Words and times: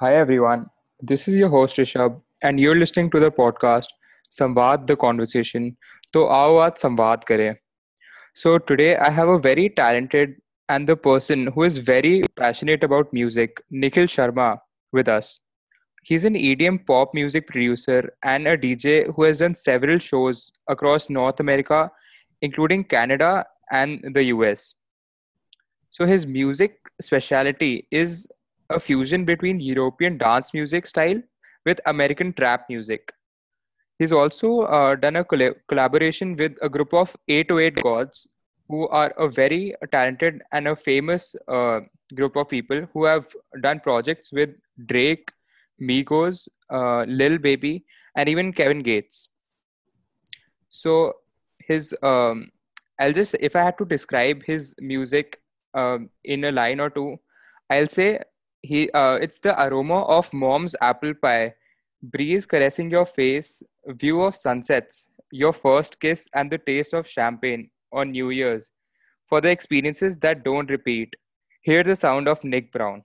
Hi 0.00 0.14
everyone, 0.14 0.66
this 1.00 1.26
is 1.26 1.34
your 1.34 1.48
host 1.48 1.76
Rishabh, 1.76 2.20
and 2.44 2.60
you're 2.60 2.76
listening 2.76 3.10
to 3.10 3.18
the 3.18 3.32
podcast 3.32 3.86
Samvad 4.30 4.86
the 4.86 4.94
Conversation. 4.94 5.76
तो 6.12 6.24
आओ 6.24 6.56
आज 6.56 6.76
संवाद 6.76 7.24
करें. 7.24 7.56
So 8.34 8.58
today 8.58 8.96
I 8.96 9.10
have 9.10 9.28
a 9.28 9.38
very 9.38 9.68
talented 9.68 10.36
and 10.68 10.88
the 10.88 10.94
person 10.94 11.48
who 11.48 11.64
is 11.64 11.78
very 11.78 12.22
passionate 12.36 12.84
about 12.84 13.12
music, 13.12 13.60
Nikhil 13.72 14.04
Sharma, 14.04 14.60
with 14.92 15.08
us. 15.08 15.40
He's 16.04 16.24
an 16.24 16.34
EDM 16.34 16.86
pop 16.86 17.12
music 17.12 17.48
producer 17.48 18.12
and 18.22 18.46
a 18.46 18.56
DJ 18.56 19.12
who 19.12 19.24
has 19.24 19.40
done 19.40 19.56
several 19.56 19.98
shows 19.98 20.52
across 20.68 21.10
North 21.10 21.40
America, 21.40 21.90
including 22.40 22.84
Canada 22.84 23.44
and 23.72 24.14
the 24.14 24.22
US. 24.26 24.74
So 25.90 26.06
his 26.06 26.24
music 26.26 26.78
specialty 27.00 27.88
is 27.90 28.28
a 28.69 28.79
fusion 28.79 29.25
between 29.25 29.59
European 29.59 30.17
dance 30.17 30.53
music 30.53 30.87
style 30.87 31.21
with 31.65 31.79
American 31.85 32.33
trap 32.33 32.65
music. 32.69 33.13
He's 33.99 34.11
also 34.11 34.61
uh, 34.61 34.95
done 34.95 35.17
a 35.17 35.23
colla- 35.23 35.55
collaboration 35.67 36.35
with 36.35 36.55
a 36.61 36.69
group 36.69 36.93
of 36.93 37.15
808 37.27 37.81
gods 37.81 38.27
who 38.69 38.87
are 38.87 39.13
a 39.17 39.27
very 39.27 39.75
talented 39.91 40.41
and 40.51 40.67
a 40.67 40.75
famous 40.75 41.35
uh, 41.47 41.81
group 42.15 42.35
of 42.35 42.49
people 42.49 42.87
who 42.93 43.05
have 43.05 43.27
done 43.61 43.79
projects 43.79 44.31
with 44.31 44.49
Drake, 44.85 45.31
Migos, 45.81 46.47
uh, 46.69 47.03
Lil 47.03 47.37
Baby, 47.37 47.85
and 48.15 48.29
even 48.29 48.53
Kevin 48.53 48.81
Gates. 48.81 49.29
So 50.69 51.13
his 51.59 51.95
um, 52.01 52.49
I'll 52.99 53.13
just 53.13 53.35
if 53.39 53.55
I 53.55 53.63
had 53.63 53.77
to 53.77 53.85
describe 53.85 54.43
his 54.43 54.73
music 54.79 55.39
um, 55.73 56.09
in 56.23 56.45
a 56.45 56.51
line 56.51 56.79
or 56.79 56.89
two, 56.89 57.19
I'll 57.69 57.87
say 57.87 58.19
he 58.63 58.89
uh, 58.91 59.15
it's 59.15 59.39
the 59.39 59.53
aroma 59.61 60.01
of 60.03 60.33
mom's 60.33 60.75
apple 60.81 61.13
pie, 61.13 61.53
breeze 62.01 62.45
caressing 62.45 62.89
your 62.89 63.05
face, 63.05 63.61
view 63.87 64.21
of 64.21 64.35
sunsets, 64.35 65.09
your 65.31 65.53
first 65.53 65.99
kiss, 65.99 66.27
and 66.33 66.51
the 66.51 66.57
taste 66.57 66.93
of 66.93 67.07
champagne 67.07 67.69
on 67.91 68.11
New 68.11 68.29
Year's. 68.29 68.71
For 69.27 69.41
the 69.41 69.49
experiences 69.49 70.17
that 70.17 70.43
don't 70.43 70.69
repeat, 70.69 71.15
hear 71.61 71.83
the 71.83 71.95
sound 71.95 72.27
of 72.27 72.43
Nick 72.43 72.71
Brown. 72.71 73.03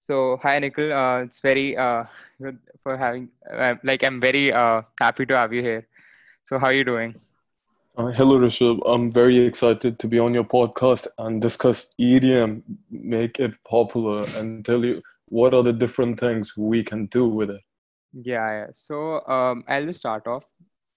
So 0.00 0.38
hi 0.42 0.58
Nikhil, 0.58 0.92
uh, 0.92 1.18
it's 1.22 1.40
very 1.40 1.76
uh, 1.76 2.04
good 2.40 2.58
for 2.82 2.96
having 2.96 3.28
uh, 3.50 3.74
like 3.84 4.02
I'm 4.02 4.20
very 4.20 4.52
uh, 4.52 4.82
happy 5.00 5.26
to 5.26 5.36
have 5.36 5.52
you 5.52 5.62
here. 5.62 5.86
So 6.42 6.58
how 6.58 6.68
are 6.68 6.74
you 6.74 6.84
doing? 6.84 7.14
Uh, 7.94 8.06
hello, 8.06 8.38
Rishabh. 8.38 8.80
I'm 8.86 9.12
very 9.12 9.36
excited 9.36 9.98
to 9.98 10.08
be 10.08 10.18
on 10.18 10.32
your 10.32 10.44
podcast 10.44 11.06
and 11.18 11.42
discuss 11.42 11.88
EDM, 12.00 12.62
make 12.90 13.38
it 13.38 13.52
popular, 13.68 14.24
and 14.34 14.64
tell 14.64 14.82
you 14.82 15.02
what 15.26 15.52
are 15.52 15.62
the 15.62 15.74
different 15.74 16.18
things 16.18 16.56
we 16.56 16.82
can 16.82 17.04
do 17.06 17.28
with 17.28 17.50
it. 17.50 17.60
Yeah, 18.14 18.50
yeah. 18.50 18.66
So 18.72 19.20
um, 19.26 19.62
I'll 19.68 19.84
just 19.84 19.98
start 19.98 20.26
off. 20.26 20.44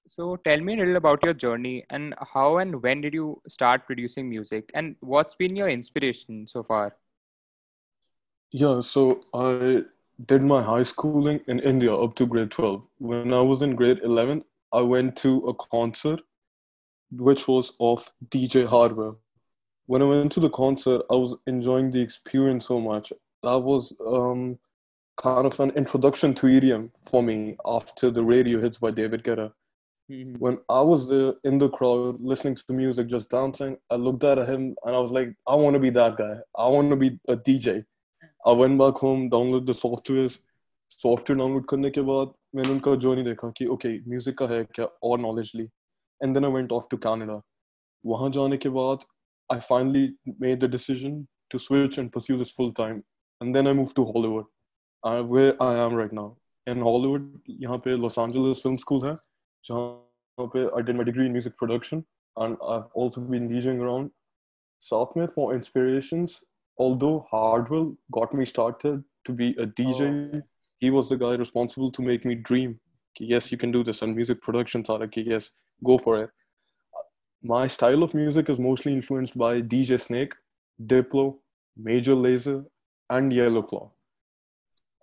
So 0.08 0.38
tell 0.38 0.62
me 0.62 0.76
a 0.76 0.78
little 0.78 0.96
about 0.96 1.26
your 1.26 1.34
journey 1.34 1.84
and 1.90 2.16
how 2.34 2.60
and 2.60 2.82
when 2.82 3.02
did 3.02 3.14
you 3.14 3.42
start 3.50 3.86
producing 3.86 4.30
music 4.30 4.72
and 4.74 4.96
what's 5.02 5.36
been 5.36 5.54
your 5.54 5.68
inspiration 5.68 6.48
so 6.48 6.64
far? 6.64 6.96
Yeah, 8.52 8.80
so 8.80 9.20
I 9.34 9.84
did 10.26 10.44
my 10.44 10.64
high 10.64 10.84
schooling 10.84 11.42
in 11.48 11.60
India 11.60 11.94
up 11.94 12.16
to 12.16 12.26
grade 12.26 12.52
12. 12.52 12.84
When 13.00 13.34
I 13.34 13.42
was 13.42 13.62
in 13.62 13.76
grade 13.76 14.00
11, 14.02 14.46
I 14.72 14.80
went 14.80 15.18
to 15.18 15.40
a 15.40 15.54
concert 15.54 16.22
which 17.12 17.48
was 17.48 17.74
of 17.80 18.12
DJ 18.30 18.66
Hardwell. 18.66 19.20
When 19.88 20.02
I 20.02 20.06
went 20.06 20.32
to 20.34 20.40
the 20.40 20.50
concert, 20.50 21.04
I 21.12 21.16
was 21.16 21.36
enjoying 21.48 21.92
the 21.92 22.02
experience 22.02 22.66
so 22.66 22.80
much. 22.80 23.14
That 23.44 23.60
was 23.60 23.94
um, 24.06 24.58
kind 25.18 25.46
of 25.46 25.60
an 25.60 25.72
introduction 25.72 26.34
to 26.36 26.48
EDM 26.48 26.90
for 27.10 27.22
me 27.22 27.56
after 27.66 28.10
the 28.10 28.24
radio 28.24 28.60
hits 28.60 28.80
by 28.80 28.92
David 28.92 29.24
Guetta. 29.24 29.52
Mm-hmm. 30.12 30.36
When 30.36 30.60
I 30.70 30.82
was 30.82 31.10
there 31.10 31.34
in 31.44 31.58
the 31.58 31.70
crowd 31.70 32.20
listening 32.20 32.56
to 32.56 32.74
music, 32.74 33.08
just 33.08 33.30
dancing, 33.30 33.78
I 33.90 33.96
looked 33.96 34.24
at 34.24 34.38
him 34.38 34.76
and 34.84 34.96
I 34.96 35.00
was 35.00 35.12
like, 35.12 35.34
I 35.48 35.56
want 35.56 35.74
to 35.76 35.80
be 35.80 35.90
that 35.92 36.18
guy. 36.18 36.36
I 36.58 36.68
want 36.68 36.90
to 36.92 36.96
be 36.96 37.20
a 37.28 37.36
DJ. 37.36 37.86
I 38.46 38.52
went 38.52 38.78
back 38.78 38.96
home, 38.96 39.30
downloaded 39.30 39.66
the 39.66 39.74
softwares. 39.74 40.40
Software 40.88 41.38
download 41.38 41.66
करने 41.70 41.90
के 41.92 42.02
बाद 42.02 42.34
मैंने 42.56 42.70
उनका 42.70 42.96
जो 42.96 43.14
नहीं 43.16 43.24
देखा 43.26 43.50
कि 43.58 43.66
okay, 43.68 44.00
music 44.08 44.36
का 44.40 44.48
है 44.48 44.64
क्या 44.76 44.88
or 45.04 45.18
knowledge. 45.18 45.56
Lee 45.56 45.70
and 46.21 46.35
then 46.35 46.45
I 46.45 46.53
went 46.53 46.73
of 46.73 46.87
to 46.91 46.97
Canada 47.07 47.41
वहां 48.05 48.31
जाने 48.33 48.57
के 48.65 48.69
बाद 48.79 49.05
I 49.53 49.61
finally 49.69 50.07
made 50.41 50.61
the 50.65 50.71
decision 50.71 51.25
to 51.51 51.59
switch 51.59 51.99
and 51.99 52.11
pursue 52.13 52.37
this 52.39 52.55
full 52.57 52.73
time 52.79 53.03
and 53.41 53.55
then 53.55 53.69
I 53.69 53.75
move 53.81 53.93
to 53.97 54.05
Hollywood 54.13 54.47
where 55.33 55.57
I 55.63 55.85
am 55.87 55.99
right 55.99 56.13
now 56.21 56.35
in 56.67 56.83
Hollywood 56.83 57.33
यहाँ 57.63 57.79
पे 57.85 57.97
Los 57.97 58.19
Angeles 58.19 58.63
film 58.63 58.77
school 58.87 59.07
है 59.07 59.17
जहाँ 59.65 60.49
पे 60.55 60.67
I 60.67 60.83
did 60.83 60.97
my 60.97 61.05
degree 61.05 61.27
in 61.27 61.33
music 61.33 61.53
production 61.59 62.03
and 62.37 62.57
I've 62.67 62.87
also 62.95 63.21
been 63.21 63.49
DJing 63.49 63.81
around 63.81 64.11
South 64.83 65.15
Med 65.17 65.31
for 65.33 65.55
inspirations. 65.55 66.43
Although 66.79 67.27
Hardwell 67.31 67.97
got 68.11 68.33
me 68.33 68.47
started 68.47 69.05
to 69.25 69.33
be 69.33 69.55
a 69.59 69.67
DJ, 69.67 70.31
Oh, 70.35 70.43
he 70.83 70.91
was 70.91 71.09
the 71.09 71.17
guy 71.17 71.35
responsible 71.35 71.91
to 71.93 72.03
make 72.03 72.25
me 72.25 72.35
dream. 72.35 72.79
कि 73.17 73.29
Yes, 73.29 73.53
you 73.53 73.59
can 73.59 73.71
do 73.71 73.83
this, 73.85 74.03
and 74.03 74.15
music 74.15 74.41
production 74.41 74.83
thought, 74.83 75.03
okay, 75.03 75.23
yes, 75.23 75.51
go 75.84 75.98
for 75.98 76.24
it. 76.24 76.30
My 77.44 77.68
style 77.68 78.02
of 78.04 78.14
music 78.14 78.50
is 78.50 78.60
mostly 78.60 78.94
influenced 78.94 79.38
by 79.38 79.62
DJ 79.62 80.00
Snake, 80.00 80.34
Diplo, 80.84 81.38
Major 81.78 82.16
Lazer, 82.16 82.66
and 83.10 83.32
Yellow 83.32 83.62
Claw. 83.62 83.92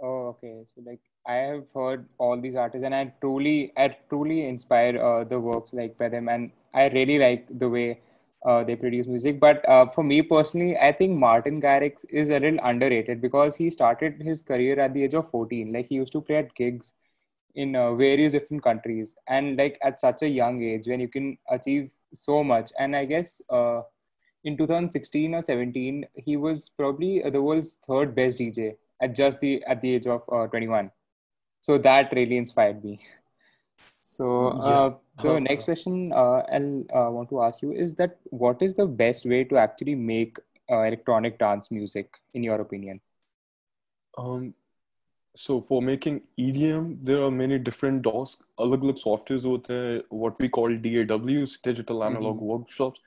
oh, 0.00 0.28
okay. 0.30 0.64
So 0.74 0.82
like 0.84 1.00
I 1.26 1.34
have 1.34 1.64
heard 1.74 2.06
all 2.18 2.40
these 2.40 2.56
artists 2.56 2.84
and 2.84 2.94
I 2.94 3.12
truly, 3.20 3.72
I 3.76 3.96
truly 4.08 4.48
inspire 4.48 5.00
uh, 5.00 5.24
the 5.24 5.38
works 5.38 5.72
like 5.72 5.96
by 5.98 6.08
them 6.08 6.28
and 6.28 6.50
I 6.74 6.88
really 6.88 7.18
like 7.18 7.46
the 7.58 7.68
way 7.68 8.00
uh, 8.44 8.64
they 8.64 8.74
produce 8.74 9.06
music. 9.06 9.38
But 9.38 9.68
uh, 9.68 9.86
for 9.86 10.02
me 10.02 10.20
personally, 10.22 10.76
I 10.76 10.90
think 10.90 11.16
Martin 11.16 11.60
Garrix 11.62 12.04
is 12.10 12.30
a 12.30 12.40
little 12.40 12.58
underrated 12.64 13.20
because 13.20 13.54
he 13.54 13.70
started 13.70 14.20
his 14.20 14.40
career 14.40 14.80
at 14.80 14.94
the 14.94 15.04
age 15.04 15.14
of 15.14 15.30
14. 15.30 15.72
Like 15.72 15.86
he 15.86 15.94
used 15.94 16.12
to 16.12 16.20
play 16.20 16.36
at 16.38 16.54
gigs 16.56 16.94
in 17.54 17.76
uh, 17.76 17.94
various 17.94 18.32
different 18.32 18.62
countries 18.62 19.16
and 19.28 19.56
like 19.56 19.78
at 19.82 20.00
such 20.00 20.22
a 20.22 20.28
young 20.28 20.62
age 20.62 20.86
when 20.86 21.00
you 21.00 21.08
can 21.08 21.36
achieve 21.50 21.90
so 22.14 22.42
much. 22.42 22.70
And 22.78 22.96
i 22.96 23.04
guess 23.04 23.40
uh, 23.50 23.82
in 24.44 24.56
2016 24.56 25.34
or 25.34 25.42
17 25.42 26.06
he 26.16 26.36
was 26.36 26.70
probably 26.76 27.22
the 27.30 27.40
world's 27.40 27.78
third 27.86 28.14
best 28.14 28.38
dj 28.40 28.76
at 29.00 29.14
just 29.14 29.40
the 29.40 29.62
at 29.64 29.80
the 29.80 29.94
age 29.94 30.06
of 30.06 30.22
uh, 30.32 30.46
21 30.46 30.90
so 31.60 31.78
that 31.78 32.12
really 32.12 32.36
inspired 32.36 32.84
me. 32.84 33.00
So 34.04 34.48
Yeah. 34.66 34.80
uh, 34.80 34.94
the 35.22 35.40
next 35.40 35.64
question 35.66 36.12
uh, 36.12 36.42
i'll 36.52 36.80
uh, 36.92 37.10
want 37.10 37.30
to 37.30 37.42
ask 37.42 37.62
you 37.62 37.72
is 37.72 37.94
that 37.94 38.18
what 38.30 38.60
is 38.60 38.74
the 38.74 38.84
best 38.84 39.24
way 39.24 39.44
to 39.44 39.56
actually 39.56 39.94
make 39.94 40.38
uh, 40.70 40.82
electronic 40.82 41.38
dance 41.38 41.70
music 41.70 42.18
in 42.34 42.42
your 42.42 42.60
opinion? 42.60 43.00
Um, 44.18 44.54
so 45.34 45.60
for 45.60 45.80
making 45.80 46.22
EDM, 46.38 46.98
there 47.02 47.22
are 47.22 47.30
many 47.30 47.58
different 47.58 48.02
DAWs 48.02 48.36
अलग 48.60 48.84
अलग 48.84 48.98
softwares 49.02 49.44
होते 49.44 49.74
हैं 49.74 50.02
what 50.22 50.42
we 50.42 50.48
call 50.56 50.76
DAWs 50.86 51.56
digital 51.68 52.04
analog 52.04 52.36
mm-hmm. 52.36 52.52
workshops. 52.52 53.00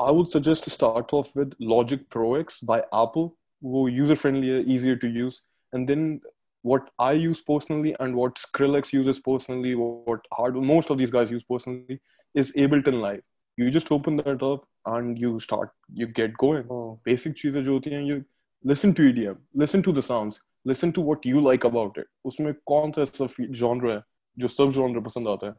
I 0.00 0.10
would 0.12 0.28
suggest 0.28 0.64
to 0.64 0.70
start 0.70 1.12
off 1.12 1.34
with 1.36 1.54
Logic 1.58 2.08
Pro 2.08 2.34
X 2.36 2.60
by 2.60 2.78
Apple, 2.92 3.34
who 3.60 3.88
user 3.88 4.16
friendly 4.16 4.60
easier 4.76 4.96
to 4.96 5.08
use, 5.08 5.42
and 5.72 5.88
then 5.88 6.20
what 6.62 6.90
I 6.98 7.12
use 7.12 7.42
personally 7.42 7.94
and 8.00 8.14
what 8.14 8.36
Skrillex 8.36 8.92
uses 8.92 9.20
personally, 9.20 9.74
what 9.74 10.26
hard 10.32 10.56
most 10.56 10.90
of 10.90 10.98
these 10.98 11.10
guys 11.10 11.30
use 11.30 11.44
personally 11.44 12.00
is 12.34 12.52
Ableton 12.52 13.00
Live. 13.00 13.22
You 13.56 13.70
just 13.70 13.92
open 13.92 14.16
that 14.16 14.42
up 14.42 14.66
and 14.86 15.20
you 15.20 15.38
start, 15.40 15.70
you 15.92 16.06
get 16.06 16.36
going. 16.36 16.66
Oh. 16.70 17.00
Basic 17.04 17.36
चीजें 17.36 17.64
and 17.96 18.06
you 18.06 18.24
listen 18.62 18.94
to 18.94 19.12
EDM, 19.12 19.38
listen 19.54 19.82
to 19.82 19.92
the 19.92 20.02
sounds 20.02 20.40
listen 20.67 20.91
to 20.91 21.01
what 21.01 21.25
you 21.25 21.41
like 21.41 21.63
about 21.63 21.97
it. 21.97 22.07
उसमें 22.25 22.53
कौन 22.65 22.91
सा 22.91 23.01
ऐसा 23.01 23.25
genre 23.53 23.91
है 23.91 24.03
जो 24.37 24.47
सब 24.47 24.71
genre 24.71 25.05
पसंद 25.05 25.27
आता 25.27 25.47
है? 25.47 25.55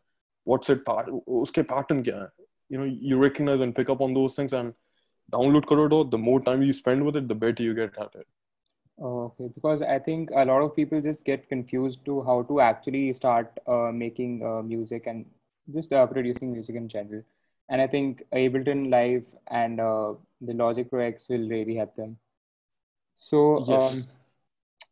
What's 0.48 0.70
it 0.74 0.84
part? 0.84 1.10
उसके 1.28 1.62
pattern 1.62 2.04
क्या 2.04 2.16
है? 2.22 2.28
You 2.70 2.78
know, 2.78 2.86
you 3.10 3.18
recognize 3.18 3.60
and 3.60 3.74
pick 3.74 3.90
up 3.90 4.00
on 4.00 4.14
those 4.14 4.34
things 4.34 4.52
and 4.52 4.72
download 5.32 5.66
करो 5.66 5.88
तो 5.88 6.10
the 6.10 6.18
more 6.18 6.40
time 6.40 6.62
you 6.62 6.72
spend 6.72 7.04
with 7.04 7.16
it, 7.16 7.28
the 7.28 7.34
better 7.34 7.62
you 7.62 7.74
get 7.74 7.98
at 7.98 8.14
it. 8.14 8.26
Oh, 9.00 9.24
okay, 9.24 9.50
because 9.54 9.82
I 9.82 9.98
think 9.98 10.30
a 10.30 10.44
lot 10.44 10.62
of 10.62 10.76
people 10.76 11.00
just 11.00 11.24
get 11.24 11.48
confused 11.48 12.04
to 12.04 12.22
how 12.22 12.42
to 12.42 12.60
actually 12.60 13.12
start 13.12 13.58
uh, 13.66 13.90
making 13.92 14.44
uh, 14.46 14.62
music 14.62 15.06
and 15.06 15.26
just 15.72 15.92
uh, 15.92 16.06
producing 16.06 16.52
music 16.52 16.76
in 16.76 16.88
general. 16.88 17.22
And 17.68 17.80
I 17.80 17.86
think 17.88 18.22
Ableton 18.32 18.90
Live 18.90 19.24
and 19.48 19.80
uh, 19.80 20.14
the 20.40 20.54
Logic 20.54 20.88
Pro 20.88 21.00
X 21.00 21.28
will 21.28 21.48
really 21.48 21.74
help 21.74 21.96
them. 21.96 22.18
So, 23.16 23.58
um, 23.58 23.64
Yes. 23.68 24.06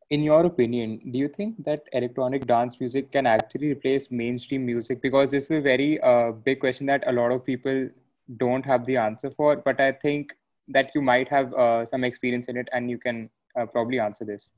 in 0.09 0.23
your 0.23 0.45
opinion, 0.45 1.01
do 1.11 1.19
you 1.19 1.27
think 1.27 1.63
that 1.65 1.83
electronic 1.91 2.47
dance 2.47 2.79
music 2.79 3.11
can 3.11 3.25
actually 3.25 3.71
replace 3.71 4.09
mainstream 4.09 4.65
music? 4.65 5.01
Because 5.01 5.31
this 5.31 5.45
is 5.45 5.51
a 5.51 5.61
very 5.61 5.99
uh, 6.01 6.31
big 6.31 6.59
question 6.59 6.85
that 6.87 7.03
a 7.07 7.11
lot 7.11 7.31
of 7.31 7.45
people 7.45 7.89
don't 8.37 8.65
have 8.65 8.85
the 8.85 8.97
answer 8.97 9.29
for, 9.29 9.57
but 9.57 9.79
I 9.81 9.91
think 9.91 10.33
that 10.69 10.91
you 10.95 11.01
might 11.01 11.27
have 11.29 11.53
uh, 11.53 11.85
some 11.85 12.03
experience 12.03 12.47
in 12.47 12.57
it 12.57 12.67
and 12.71 12.89
you 12.89 12.97
can 12.97 13.29
uh, 13.59 13.65
probably 13.65 13.99
answer 13.99 14.25
this. 14.25 14.51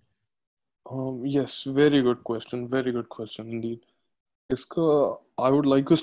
Um, 0.89 1.25
yes, 1.25 1.63
very 1.63 2.01
good 2.01 2.23
question. 2.23 2.67
Very 2.67 2.91
good 2.91 3.09
question 3.09 3.49
indeed. 3.49 3.79
Iska, 4.51 5.19
I 5.37 5.49
would 5.49 5.65
like 5.65 5.91
us 5.91 6.01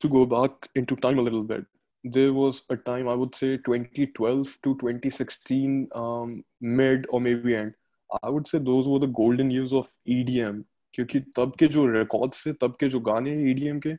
to 0.00 0.08
go 0.08 0.26
back 0.26 0.68
into 0.74 0.94
time 0.96 1.18
a 1.18 1.22
little 1.22 1.42
bit. 1.42 1.64
There 2.04 2.32
was 2.32 2.62
a 2.70 2.76
time, 2.76 3.08
I 3.08 3.14
would 3.14 3.34
say 3.34 3.56
2012 3.56 4.58
to 4.62 4.74
2016, 4.76 5.88
um, 5.94 6.44
mid 6.60 7.06
or 7.10 7.20
maybe 7.20 7.56
end. 7.56 7.74
I 8.14 8.30
would 8.32 8.46
say 8.46 8.58
those 8.58 8.86
were 8.86 8.98
the 8.98 9.10
golden 9.20 9.52
years 9.52 9.72
of 9.80 9.88
EDM 10.10 10.62
क्योंकि 10.94 11.20
तब 11.36 11.52
के 11.58 11.66
जो 11.68 11.86
records 11.92 12.46
थे 12.46 12.52
तब 12.60 12.76
के 12.80 12.88
जो 12.88 13.00
गाने 13.08 13.30
हैं 13.30 13.50
ईडीएम 13.50 13.78
के 13.86 13.92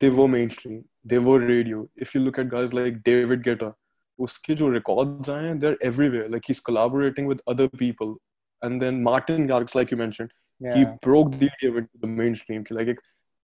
they 0.00 0.08
were 0.16 0.28
mainstream 0.48 0.80
they 1.12 1.18
were 1.28 1.46
radio 1.46 1.88
if 2.02 2.16
you 2.16 2.22
look 2.24 2.38
at 2.38 2.46
guys 2.48 2.74
like 2.74 2.98
David 3.06 3.42
Guetta 3.44 3.72
उसके 4.18 4.54
जो 4.54 4.70
रिकॉर्ड्स 4.70 5.30
आए 5.30 5.44
हैं 5.44 5.58
they 5.58 5.66
are 5.66 5.78
everywhere 5.86 6.28
like 6.30 6.42
he 6.48 6.52
is 6.52 6.62
collaborating 6.66 7.28
with 7.28 7.40
other 7.48 7.66
people 7.78 8.14
and 8.62 8.80
then 8.80 9.02
Martin 9.02 9.46
Garrix 9.46 9.76
like 9.76 9.92
you 9.92 9.98
mention 9.98 10.28
he 10.60 10.84
broke 11.06 11.34
the 11.34 11.42
EDM 11.42 11.78
into 11.78 12.06
the 12.06 12.10
main 12.20 12.34
stream 12.34 12.62
कि 12.62 12.74
like 12.74 12.88
एक 12.88 13.00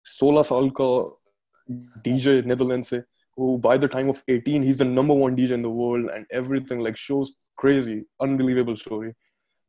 16 0.06 0.42
साल 0.44 0.70
का 0.80 0.86
DJ 2.04 2.40
Netherland 2.46 2.84
से 2.84 3.02
who 3.38 3.58
by 3.58 3.76
the 3.76 3.88
time 3.88 4.08
of 4.08 4.22
18 4.28 4.62
he's 4.62 4.76
the 4.76 4.84
number 4.84 5.14
one 5.14 5.36
dj 5.36 5.52
in 5.52 5.62
the 5.62 5.70
world 5.70 6.10
and 6.14 6.26
everything 6.30 6.80
like 6.80 6.96
shows 6.96 7.32
crazy 7.58 8.04
unbelievable 8.20 8.76
story. 8.76 9.12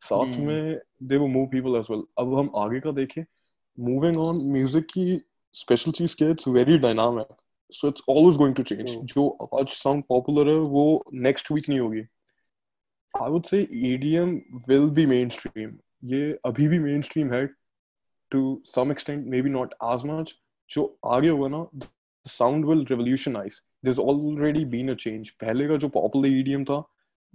साथ 0.05 0.25
हम्म। 0.25 0.47
में 0.47 0.79
दे 1.03 1.17
वो 1.17 1.27
move 1.27 1.45
people 1.47 1.77
as 1.77 1.87
well 1.91 2.03
अब 2.19 2.37
हम 2.37 2.49
आगे 2.57 2.79
का 2.79 2.91
देखें 2.91 3.23
मूविंग 3.77 4.17
ऑन 4.17 4.41
म्यूज़िक 4.51 4.85
की 4.87 5.19
स्पेशल 5.53 5.91
चीज़ 5.91 6.15
क्या 6.15 6.29
it's 6.29 6.47
very 6.49 6.77
dynamic 6.79 7.35
so 7.73 7.87
it's 7.87 8.03
always 8.09 8.37
going 8.37 8.55
to 8.55 8.63
change 8.63 8.89
जो 9.13 9.27
आज 9.55 9.67
साउंड 9.69 10.03
पॉपुलर 10.09 10.49
है 10.49 10.57
वो 10.71 10.85
नेक्स्ट 11.21 11.51
वीक 11.51 11.69
नहीं 11.69 11.79
होगी। 11.79 12.01
I 13.11 13.31
would 13.31 13.45
say 13.45 13.67
EDM 13.85 14.35
will 14.69 14.89
be 14.91 15.05
mainstream 15.29 15.77
ये 16.05 16.31
अभी 16.45 16.67
भी 16.67 16.79
मेन 16.79 17.01
स्ट्रीम 17.01 17.33
है 17.33 17.45
to 18.31 18.41
some 18.65 18.91
extent 18.91 19.25
maybe 19.41 19.49
not 19.49 19.73
as 19.85 20.05
much 20.05 20.35
जो 20.69 20.85
आगे 21.07 21.29
होगा 21.29 21.47
ना 21.47 21.65
sound 22.25 22.65
will 22.65 22.85
revolutionise 22.85 23.61
this 23.85 23.99
already 23.99 24.65
been 24.65 24.89
a 24.91 24.93
change 24.97 25.29
पहले 25.35 25.67
का 25.67 25.75
जो 25.75 25.89
पॉपुलर 25.89 26.29
ईडीएम 26.29 26.63
था 26.63 26.83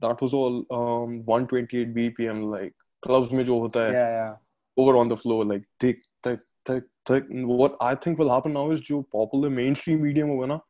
that 0.00 0.20
was 0.20 0.34
all 0.34 0.64
um, 0.70 1.24
128 1.26 1.94
BPM, 1.94 2.44
like 2.50 2.74
clubs 3.02 3.32
में 3.32 3.44
जो 3.44 3.58
होता 3.60 3.80
है, 3.86 3.92
Yeah, 3.92 4.10
yeah. 4.18 4.36
over 4.76 4.96
on 4.96 5.08
the 5.08 5.16
floor, 5.16 5.44
like 5.44 5.64
tick, 5.78 5.98
tick, 6.22 6.40
tick, 6.64 6.84
tick. 7.04 7.24
What 7.30 7.76
I 7.80 7.94
think 7.94 8.18
will 8.18 8.30
happen 8.30 8.52
now 8.52 8.70
is 8.70 8.80
जो 8.80 9.04
popular 9.12 9.50
mainstream 9.50 10.04
EDM 10.12 10.28
होगा 10.28 10.46
ना, 10.46 10.60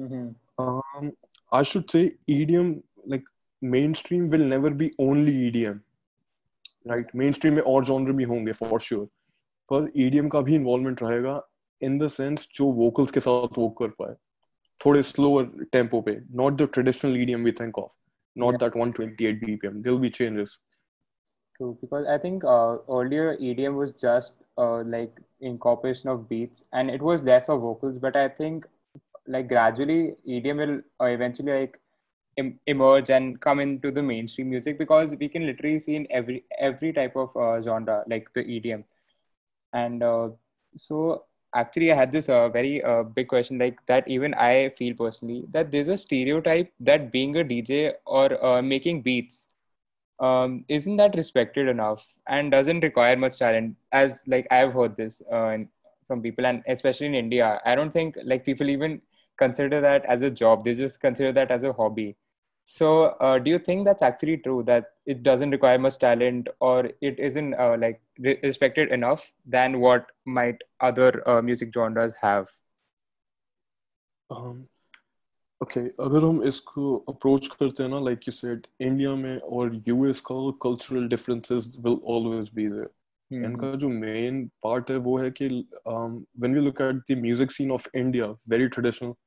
Mm-hmm. 0.00 0.28
um, 0.58 1.12
I 1.52 1.62
should 1.62 1.88
say 1.90 2.16
EDM 2.28 2.82
like 3.06 3.24
mainstream 3.62 4.28
will 4.28 4.44
never 4.44 4.70
be 4.70 4.92
only 4.98 5.32
EDM, 5.50 5.80
right? 6.84 7.06
Mainstream 7.14 7.54
में 7.54 7.62
और 7.62 7.84
genre 7.86 8.14
भी 8.14 8.24
होंगे 8.24 8.52
for 8.58 8.80
sure, 8.80 9.06
पर 9.72 9.90
EDM 9.96 10.30
का 10.30 10.40
भी 10.40 10.58
involvement 10.58 11.02
रहेगा 11.02 11.40
in 11.80 11.98
the 11.98 12.08
sense 12.08 12.46
जो 12.54 12.72
vocals 12.80 13.10
के 13.10 13.20
साथ 13.20 13.58
work 13.58 13.74
कर 13.78 13.88
पाए, 14.00 14.14
थोड़े 14.84 15.02
slower 15.02 15.44
tempo 15.72 16.02
पे, 16.02 16.16
not 16.34 16.58
the 16.58 16.66
traditional 16.66 17.16
EDM 17.16 17.44
we 17.44 17.52
think 17.52 17.78
of, 17.78 17.90
not 18.36 18.52
Yeah. 18.52 18.58
that 18.58 18.76
128 18.76 19.40
BPM. 19.40 19.82
There'll 19.82 19.98
be 19.98 20.10
changes. 20.10 20.60
True, 21.56 21.78
because 21.80 22.06
I 22.06 22.18
think 22.18 22.44
uh, 22.44 22.78
earlier 22.88 23.36
EDM 23.40 23.76
was 23.76 23.92
just 23.92 24.34
uh, 24.58 24.82
like 24.82 25.12
incorporation 25.40 26.08
of 26.08 26.28
beats, 26.28 26.64
and 26.72 26.90
it 26.90 27.00
was 27.00 27.22
less 27.22 27.48
of 27.48 27.60
vocals. 27.60 27.96
But 27.96 28.16
I 28.16 28.28
think 28.28 28.66
like 29.26 29.48
gradually 29.48 30.16
EDM 30.26 30.56
will 30.56 30.80
uh, 31.00 31.04
eventually 31.04 31.52
like 31.60 31.80
em- 32.36 32.58
emerge 32.66 33.10
and 33.10 33.40
come 33.40 33.60
into 33.60 33.90
the 33.90 34.02
mainstream 34.02 34.50
music 34.50 34.78
because 34.78 35.14
we 35.14 35.28
can 35.28 35.46
literally 35.46 35.78
see 35.78 35.94
in 35.96 36.06
every 36.10 36.44
every 36.58 36.92
type 36.92 37.14
of 37.16 37.36
uh, 37.36 37.62
genre 37.62 38.02
like 38.08 38.32
the 38.34 38.42
EDM. 38.42 38.84
And 39.72 40.02
uh, 40.02 40.30
so 40.76 41.24
actually, 41.54 41.92
I 41.92 41.96
had 41.96 42.12
this 42.12 42.28
uh, 42.28 42.48
very 42.48 42.82
uh, 42.82 43.02
big 43.04 43.28
question 43.28 43.58
like 43.58 43.78
that. 43.86 44.06
Even 44.08 44.34
I 44.34 44.70
feel 44.78 44.94
personally 44.94 45.44
that 45.52 45.70
there's 45.70 45.88
a 45.88 45.96
stereotype 45.96 46.72
that 46.80 47.12
being 47.12 47.36
a 47.36 47.44
DJ 47.44 47.92
or 48.06 48.44
uh, 48.44 48.62
making 48.62 49.02
beats 49.02 49.46
um, 50.20 50.64
isn't 50.68 50.96
that 50.96 51.16
respected 51.16 51.68
enough 51.68 52.06
and 52.28 52.50
doesn't 52.50 52.80
require 52.80 53.16
much 53.16 53.38
talent 53.38 53.76
as 53.92 54.22
like 54.26 54.46
i've 54.50 54.72
heard 54.72 54.96
this 54.96 55.20
uh, 55.32 55.58
from 56.06 56.22
people 56.22 56.46
and 56.46 56.62
especially 56.68 57.06
in 57.06 57.14
india 57.14 57.60
i 57.64 57.74
don't 57.74 57.92
think 57.92 58.16
like 58.24 58.44
people 58.44 58.70
even 58.70 59.00
consider 59.36 59.80
that 59.80 60.04
as 60.06 60.22
a 60.22 60.30
job 60.30 60.64
they 60.64 60.74
just 60.74 61.00
consider 61.00 61.32
that 61.32 61.50
as 61.50 61.64
a 61.64 61.72
hobby 61.72 62.16
so 62.63 63.05
uh, 63.19 63.39
do 63.39 63.49
you 63.49 63.57
think 63.57 63.85
that's 63.85 64.03
actually 64.03 64.37
true 64.37 64.63
that 64.63 64.85
it 65.05 65.23
doesn't 65.23 65.49
require 65.49 65.79
much 65.79 65.97
talent 65.97 66.47
or 66.59 66.89
it 67.01 67.19
isn't 67.19 67.53
uh, 67.55 67.75
like 67.79 68.01
re- 68.19 68.39
respected 68.43 68.91
enough 68.91 69.33
than 69.45 69.79
what 69.79 70.05
might 70.25 70.57
other 70.79 71.27
uh, 71.27 71.41
music 71.41 71.73
genres 71.73 72.13
have 72.21 72.47
Um, 74.31 74.57
okay, 75.63 75.87
अगर 75.99 76.23
हम 76.23 76.43
इसको 76.43 77.05
approach 77.09 77.47
करते 77.47 77.83
हैं 77.83 77.89
ना, 77.89 77.99
like 77.99 78.27
you 78.27 78.33
said, 78.33 78.67
India 78.79 79.15
में 79.15 79.39
और 79.39 79.81
US 79.87 80.21
का 80.21 80.59
cultural 80.65 81.07
differences 81.07 81.67
will 81.85 81.97
always 82.15 82.51
be 82.59 82.67
there. 82.75 82.89
Mhm. 83.33 83.45
इनका 83.45 83.75
जो 83.75 83.89
main 83.89 84.37
part 84.65 84.91
है 84.91 84.97
वो 84.97 85.17
है 85.17 85.31
कि 85.31 85.49
um, 85.85 86.27
when 86.37 86.55
we 86.57 86.63
look 86.67 86.79
at 86.81 87.01
the 87.09 87.15
music 87.15 87.51
scene 87.51 87.73
of 87.79 87.87
India, 88.03 88.29
very 88.47 88.69
traditional, 88.77 89.17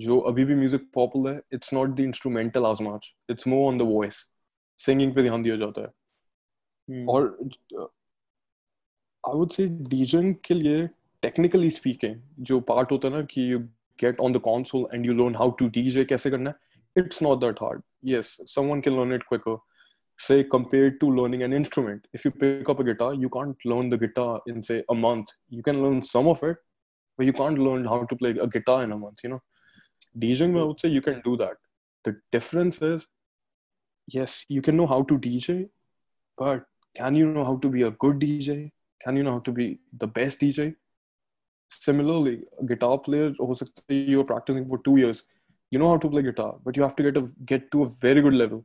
जो 0.00 0.18
अभी 0.30 0.44
भी 0.44 0.54
म्यूज़िक 0.54 0.90
पॉपुलर 0.94 1.32
है 1.34 1.40
it's 1.54 1.72
not 1.74 1.94
the 1.96 2.00
instrumental 2.00 2.66
as 2.66 2.82
much 2.82 3.12
it's 3.30 3.46
more 3.48 3.66
on 3.68 3.78
the 3.78 3.82
voice 3.92 4.24
singing 4.80 5.14
पे 5.14 5.22
ध्यान 5.22 5.42
दिया 5.42 5.56
जाता 5.56 5.82
है 5.82 5.88
hmm. 5.88 7.08
और 7.08 7.38
आई 9.24 9.38
वुड 9.38 9.50
से 9.50 9.66
डीजिंग 9.94 10.34
के 10.44 10.54
लिए 10.54 10.86
टेक्निकली 11.22 11.70
स्पीकिंग 11.70 12.20
जो 12.50 12.60
पार्ट 12.70 12.92
होता 12.92 13.08
है 13.08 13.14
ना 13.14 13.22
कि 13.30 13.50
you 13.52 13.58
get 13.98 14.20
on 14.20 14.32
the 14.32 14.38
console 14.44 14.86
and 14.94 15.06
you 15.06 15.14
learn 15.14 15.36
how 15.36 15.50
to 15.58 15.68
DJ 15.78 16.04
कैसे 16.04 16.30
करना 16.30 16.50
है 16.50 17.04
it's 17.04 17.22
not 17.22 17.40
that 17.40 17.62
hard 17.62 17.82
yes 18.04 18.36
someone 18.54 18.80
can 18.80 18.98
learn 18.98 19.14
it 19.14 19.22
quicker 19.28 19.58
say 20.18 20.42
compared 20.42 20.94
to 21.00 21.08
learning 21.10 21.42
an 21.42 21.52
instrument 21.52 22.06
if 22.14 22.24
you 22.24 22.30
pick 22.30 22.68
up 22.68 22.78
a 22.80 22.84
guitar 22.84 23.08
you 23.14 23.28
can't 23.28 23.64
learn 23.64 23.90
the 23.90 23.98
guitar 23.98 24.40
in 24.46 24.62
say 24.62 24.82
a 24.88 24.94
month 24.94 25.32
you 25.50 25.62
can 25.62 25.82
learn 25.82 26.00
some 26.02 26.28
of 26.28 26.42
it 26.42 26.56
but 27.18 27.26
you 27.26 27.34
can't 27.40 27.58
learn 27.58 27.84
how 27.84 27.98
to 28.04 28.16
play 28.16 28.30
a 28.44 28.46
guitar 28.46 28.82
in 28.84 28.92
a 28.92 28.96
month 28.96 29.18
you 29.22 29.30
know 29.32 29.40
DJing 30.18 30.58
I 30.58 30.64
would 30.64 30.80
say 30.80 30.88
you 30.88 31.02
can 31.02 31.20
do 31.24 31.36
that 31.36 31.56
the 32.04 32.16
difference 32.32 32.80
is 32.82 33.06
yes 34.06 34.44
you 34.48 34.62
can 34.62 34.76
know 34.76 34.86
how 34.86 35.02
to 35.02 35.18
DJ 35.18 35.68
but 36.38 36.66
can 36.94 37.14
you 37.14 37.30
know 37.36 37.44
how 37.44 37.56
to 37.56 37.68
be 37.68 37.82
a 37.82 37.90
good 37.90 38.18
DJ 38.18 38.70
can 39.04 39.16
you 39.16 39.22
know 39.22 39.32
how 39.32 39.44
to 39.50 39.52
be 39.52 39.78
the 40.04 40.06
best 40.06 40.40
DJ 40.40 40.74
similarly 41.68 42.36
a 42.60 42.66
guitar 42.72 42.96
player 43.06 43.30
हो 43.40 43.54
सकता 43.62 44.02
you're 44.10 44.28
practicing 44.32 44.68
for 44.72 44.78
two 44.88 44.96
years 45.04 45.22
you 45.74 45.80
know 45.82 45.88
how 45.92 45.98
to 46.04 46.10
play 46.10 46.22
guitar 46.22 46.52
but 46.66 46.76
you 46.76 46.82
have 46.82 46.94
to 47.00 47.08
get 47.08 47.16
a 47.22 47.24
get 47.52 47.70
to 47.72 47.82
a 47.84 47.88
very 48.06 48.22
good 48.28 48.38
level 48.42 48.62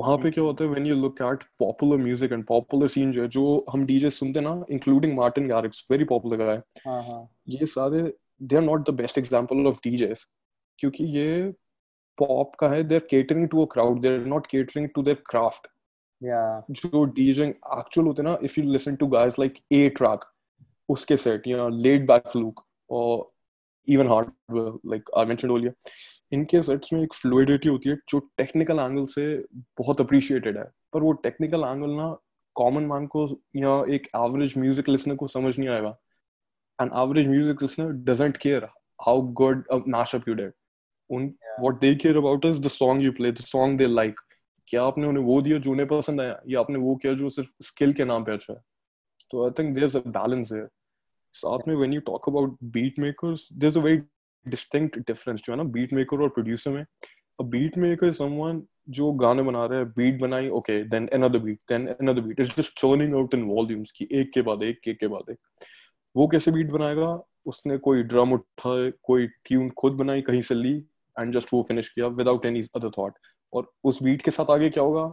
वहाँ 0.00 0.16
पे 0.18 0.30
क्या 0.30 0.44
होता 0.44 0.64
है 0.64 0.70
when 0.74 0.86
you 0.88 0.94
look 0.98 1.18
at 1.20 1.42
popular 1.62 1.96
music 2.02 2.34
and 2.36 2.46
popular 2.50 2.88
scene 2.92 3.10
जो 3.12 3.22
है, 3.22 3.28
जो 3.28 3.64
हम 3.72 3.86
DJ 3.86 4.10
सुनते 4.18 4.40
ना 4.40 4.54
including 4.76 5.14
Martin 5.18 5.48
Garrix 5.48 5.82
very 5.90 6.06
popular 6.12 6.38
guy 6.44 6.58
हाँ 6.86 7.02
हाँ 7.08 7.20
ये 7.56 7.66
सारे 7.66 8.12
they 8.50 8.56
are 8.60 8.66
not 8.68 8.86
the 8.90 8.94
best 9.00 9.18
example 9.22 9.66
of 9.72 9.80
DJs 9.86 10.24
क्योंकि 10.78 11.04
ये 11.18 11.52
पॉप 12.18 12.54
का 12.54 12.68
है 12.68 12.82
they're 12.84 13.06
catering 13.10 13.48
to 13.48 13.64
a 13.64 13.68
crowd 13.72 14.00
they're 14.02 14.24
not 14.26 14.46
catering 14.46 14.88
to 14.94 15.02
their 15.02 15.22
craft 15.30 15.68
जो 16.22 17.04
डीजिंग 17.04 17.50
एक्चुअल 17.78 18.06
होते 18.06 18.22
ना 18.22 18.36
if 18.44 18.60
you 18.60 18.70
listen 18.72 18.96
to 18.96 19.06
guys 19.08 19.34
like 19.38 19.58
a 19.72 19.88
track 19.96 20.24
उसके 20.88 21.16
set 21.16 21.46
you 21.46 21.56
know 21.56 21.68
laid 21.82 22.06
back 22.06 22.36
look 22.36 22.64
और 22.90 23.30
even 23.88 24.08
hard 24.08 24.30
like 24.90 25.10
I 25.18 25.24
mention 25.26 25.50
earlier 25.50 25.74
इनके 26.32 26.62
sets 26.62 26.92
में 26.92 27.02
एक 27.02 27.14
fluidity 27.14 27.68
होती 27.68 27.88
है 27.88 27.96
जो 28.08 28.18
टेक्निकल 28.38 28.78
एंगल 28.78 29.06
से 29.06 29.24
बहुत 29.78 30.00
अप्रिशिएटेड 30.00 30.58
है। 30.58 30.64
पर 30.92 31.02
वो 31.02 31.12
टेक्निकल 31.24 31.64
एंगल 31.64 31.90
ना 31.96 32.06
कॉमन 32.56 32.84
मैन 32.86 33.06
को 33.06 33.26
या 33.56 33.74
एक 33.94 34.06
एवरेज 34.16 34.54
म्यूज़िक 34.58 34.88
लिसनर 34.88 35.14
को 35.16 35.26
समझ 35.26 35.58
नहीं 35.58 35.68
आएगा। 35.68 35.96
And 36.78 36.90
average 37.02 37.28
music 37.28 37.62
listener 37.62 37.92
doesn't 38.10 38.36
care 38.36 38.64
how 39.06 39.22
good 39.40 39.64
mashup 39.88 40.28
you 40.28 40.34
that 40.34 40.54
उन 41.12 41.26
what 41.60 41.80
they 41.80 41.94
care 41.94 42.16
about 42.16 42.44
is 42.44 42.60
the 42.60 42.68
song 42.68 43.02
you 43.02 43.12
play 43.12 43.32
the 43.32 43.36
song 43.36 43.78
they 43.78 43.86
like 43.86 44.20
क्या 44.68 44.82
आपने 44.84 45.06
उन्हें 45.06 45.24
वो 45.24 45.40
दिया 45.42 45.58
जो 45.58 45.70
उन्हें 45.70 45.88
पसंद 45.88 46.20
आया? 46.20 46.40
या 46.48 46.60
आपने 46.60 46.78
वो 46.78 46.94
किया 46.96 47.12
जो 47.14 47.28
सिर्फ़ 47.28 47.50
स्किल 47.62 47.92
के 47.92 48.04
नाम 48.04 48.24
पे 48.24 48.32
अच्छा 48.32 48.52
है? 48.52 48.60
तो 49.30 49.44
I 49.44 49.50
think 49.58 49.74
there 49.74 49.86
is 49.86 49.96
a 49.98 50.00
balance 50.08 50.52
here 50.52 50.68
साथ 51.34 51.68
में 51.68 51.74
when 51.74 51.92
you 51.92 52.00
talk 52.00 52.28
about 52.28 52.56
beat 52.64 52.98
makers 52.98 53.48
there 53.52 53.70
is 53.70 53.78
a 53.78 53.82
very 53.82 54.02
distinct 54.46 54.98
difference 54.98 55.42
जो 55.44 55.52
है 55.52 55.56
ना 55.56 55.64
बीट 55.72 55.92
मेकर 55.92 56.22
और 56.22 56.28
प्रोड्यूसर 56.28 56.70
में। 56.70 56.82
A 56.82 57.44
beat 57.44 57.78
maker 57.78 58.06
is 58.06 58.16
someone 58.16 58.62
जो 58.90 59.12
गाने 59.12 59.42
बना 59.42 59.64
रहा 59.66 59.78
है 59.78 59.84
बीट 59.84 60.20
बनाई 60.20 60.48
okay 60.48 60.82
then 60.84 61.06
another 61.08 61.38
beat 61.38 61.58
then 61.68 61.86
another 61.86 62.20
beat 62.20 62.40
it's 62.40 62.56
just 62.56 62.80
churning 62.80 63.14
out 63.14 63.34
in 63.34 63.42
volumes 63.42 63.90
की 63.90 64.08
एक 64.12 64.32
के 64.32 64.42
बाद 64.42 64.62
एक 64.62 64.88
एक 64.88 64.98
के 64.98 65.06
बाद 65.06 65.30
एक। 65.30 65.38
वो 66.16 66.26
कैसे 66.28 66.50
बीट 66.50 66.70
बनाएगा? 66.70 67.22
उसने 67.46 67.78
कोई 67.78 68.02
ड्रम 68.02 68.32
उठाए 68.32 68.92
कोई 69.02 69.26
ट्यून 69.26 69.70
खुद 69.70 69.92
बनाई 69.92 70.20
कहीं 70.22 70.40
से 70.42 70.54
ली 70.54 70.72
एंड 71.19 71.33
जस्ट 71.33 71.53
वो 71.53 71.61
फिनिश 71.67 71.89
किया 71.89 72.07
विदाउट 72.21 72.45
एनी 72.45 72.61
अदर 72.75 72.89
थॉट 72.97 73.17
और 73.53 73.71
उस 73.89 74.01
बीट 74.03 74.21
के 74.21 74.31
साथ 74.31 74.51
आगे 74.51 74.69
क्या 74.69 74.83
होगा 74.83 75.03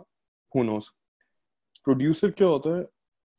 हु 0.56 0.62
नोस 0.62 0.92
प्रोड्यूसर 1.84 2.30
क्या 2.30 2.48
होता 2.48 2.76
है 2.76 2.84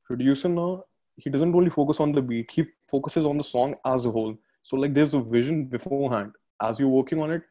producer 0.09 0.49
now 0.49 0.83
he 1.17 1.29
doesn't 1.29 1.55
only 1.55 1.69
focus 1.69 1.99
on 1.99 2.11
the 2.11 2.21
beat 2.21 2.51
he 2.51 2.65
focuses 2.91 3.25
on 3.25 3.37
the 3.37 3.43
song 3.43 3.75
as 3.85 4.05
a 4.05 4.11
whole 4.11 4.35
so 4.61 4.77
like 4.77 4.93
there's 4.93 5.13
a 5.13 5.21
vision 5.21 5.65
beforehand 5.65 6.31
as 6.61 6.79
you're 6.79 6.89
working 6.89 7.21
on 7.21 7.31
it 7.31 7.43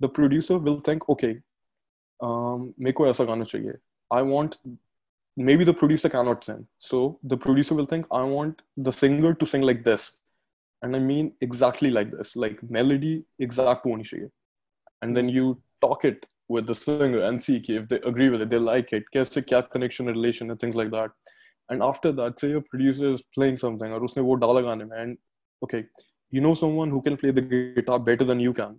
the 0.00 0.08
producer 0.08 0.58
will 0.58 0.80
think 0.80 1.08
okay 1.08 1.34
um 2.20 2.72
मेरे 2.78 2.92
को 2.92 3.06
ऐसा 3.06 3.24
गाना 3.24 3.44
चाहिए 3.44 3.78
I 4.10 4.22
want 4.22 4.56
maybe 5.36 5.64
the 5.64 5.74
producer 5.82 6.08
cannot 6.14 6.44
sing 6.44 6.66
so 6.78 7.02
the 7.32 7.38
producer 7.44 7.74
will 7.74 7.88
think 7.92 8.06
I 8.12 8.22
want 8.32 8.62
the 8.88 8.92
singer 8.92 9.34
to 9.34 9.46
sing 9.46 9.62
like 9.62 9.82
this 9.84 10.10
and 10.82 10.96
I 10.96 10.98
mean 10.98 11.32
exactly 11.40 11.90
like 11.90 12.10
this 12.16 12.36
like 12.36 12.62
melody 12.78 13.14
exact 13.46 13.86
होनी 13.86 14.04
चाहिए 14.04 14.28
and 15.02 15.16
then 15.16 15.28
you 15.28 15.60
talk 15.80 16.04
it 16.04 16.26
with 16.48 16.66
the 16.66 16.74
singer 16.74 17.22
and 17.28 17.42
see 17.42 17.56
if 17.68 17.88
they 17.88 18.00
agree 18.10 18.28
with 18.28 18.42
it 18.42 18.50
they 18.50 18.58
like 18.58 18.92
it 18.92 19.04
कैसे 19.14 19.42
क्या 19.42 19.62
connection 19.74 20.06
relation 20.06 20.50
and 20.50 20.60
things 20.64 20.80
like 20.80 20.90
that 20.96 21.10
and 21.68 21.82
after 21.82 22.12
that 22.20 22.38
say 22.38 22.50
your 22.54 22.64
producer 22.70 23.12
is 23.16 23.22
playing 23.36 23.60
something 23.64 23.92
or 23.92 24.00
उसने 24.08 24.22
वो 24.22 24.34
डाला 24.44 24.60
गाने 24.68 24.84
में 24.84 24.96
and 25.02 25.18
okay 25.66 25.84
you 26.30 26.40
know 26.40 26.54
someone 26.62 26.90
who 26.90 27.02
can 27.02 27.16
play 27.22 27.30
the 27.38 27.46
guitar 27.52 27.98
better 28.10 28.28
than 28.32 28.40
you 28.40 28.52
can 28.52 28.76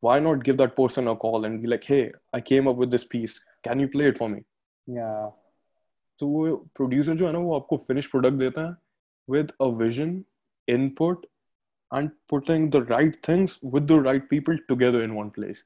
why 0.00 0.18
not 0.18 0.44
give 0.44 0.58
that 0.58 0.76
person 0.76 1.08
a 1.08 1.16
call 1.16 1.46
and 1.48 1.62
be 1.62 1.68
like 1.74 1.84
hey 1.92 2.02
i 2.32 2.40
came 2.52 2.68
up 2.72 2.82
with 2.82 2.90
this 2.96 3.06
piece 3.14 3.40
can 3.68 3.84
you 3.84 3.88
play 3.96 4.12
it 4.12 4.22
for 4.22 4.28
me 4.34 4.44
yeah 4.98 5.32
तो 6.18 6.26
वो 6.28 6.56
producer 6.76 7.14
जो 7.16 7.26
है 7.26 7.32
ना 7.32 7.38
वो 7.44 7.54
आपको 7.56 7.76
finish 7.86 8.06
product 8.06 8.36
देता 8.38 8.66
है 8.66 8.76
with 9.30 9.52
a 9.60 9.66
vision 9.78 10.12
input 10.68 11.26
and 11.90 12.10
putting 12.30 12.70
the 12.70 12.86
right 12.90 13.16
things 13.28 13.58
with 13.64 13.86
the 13.92 14.04
right 14.06 14.28
people 14.30 14.56
together 14.68 15.02
in 15.02 15.10
one 15.10 15.28
place 15.36 15.64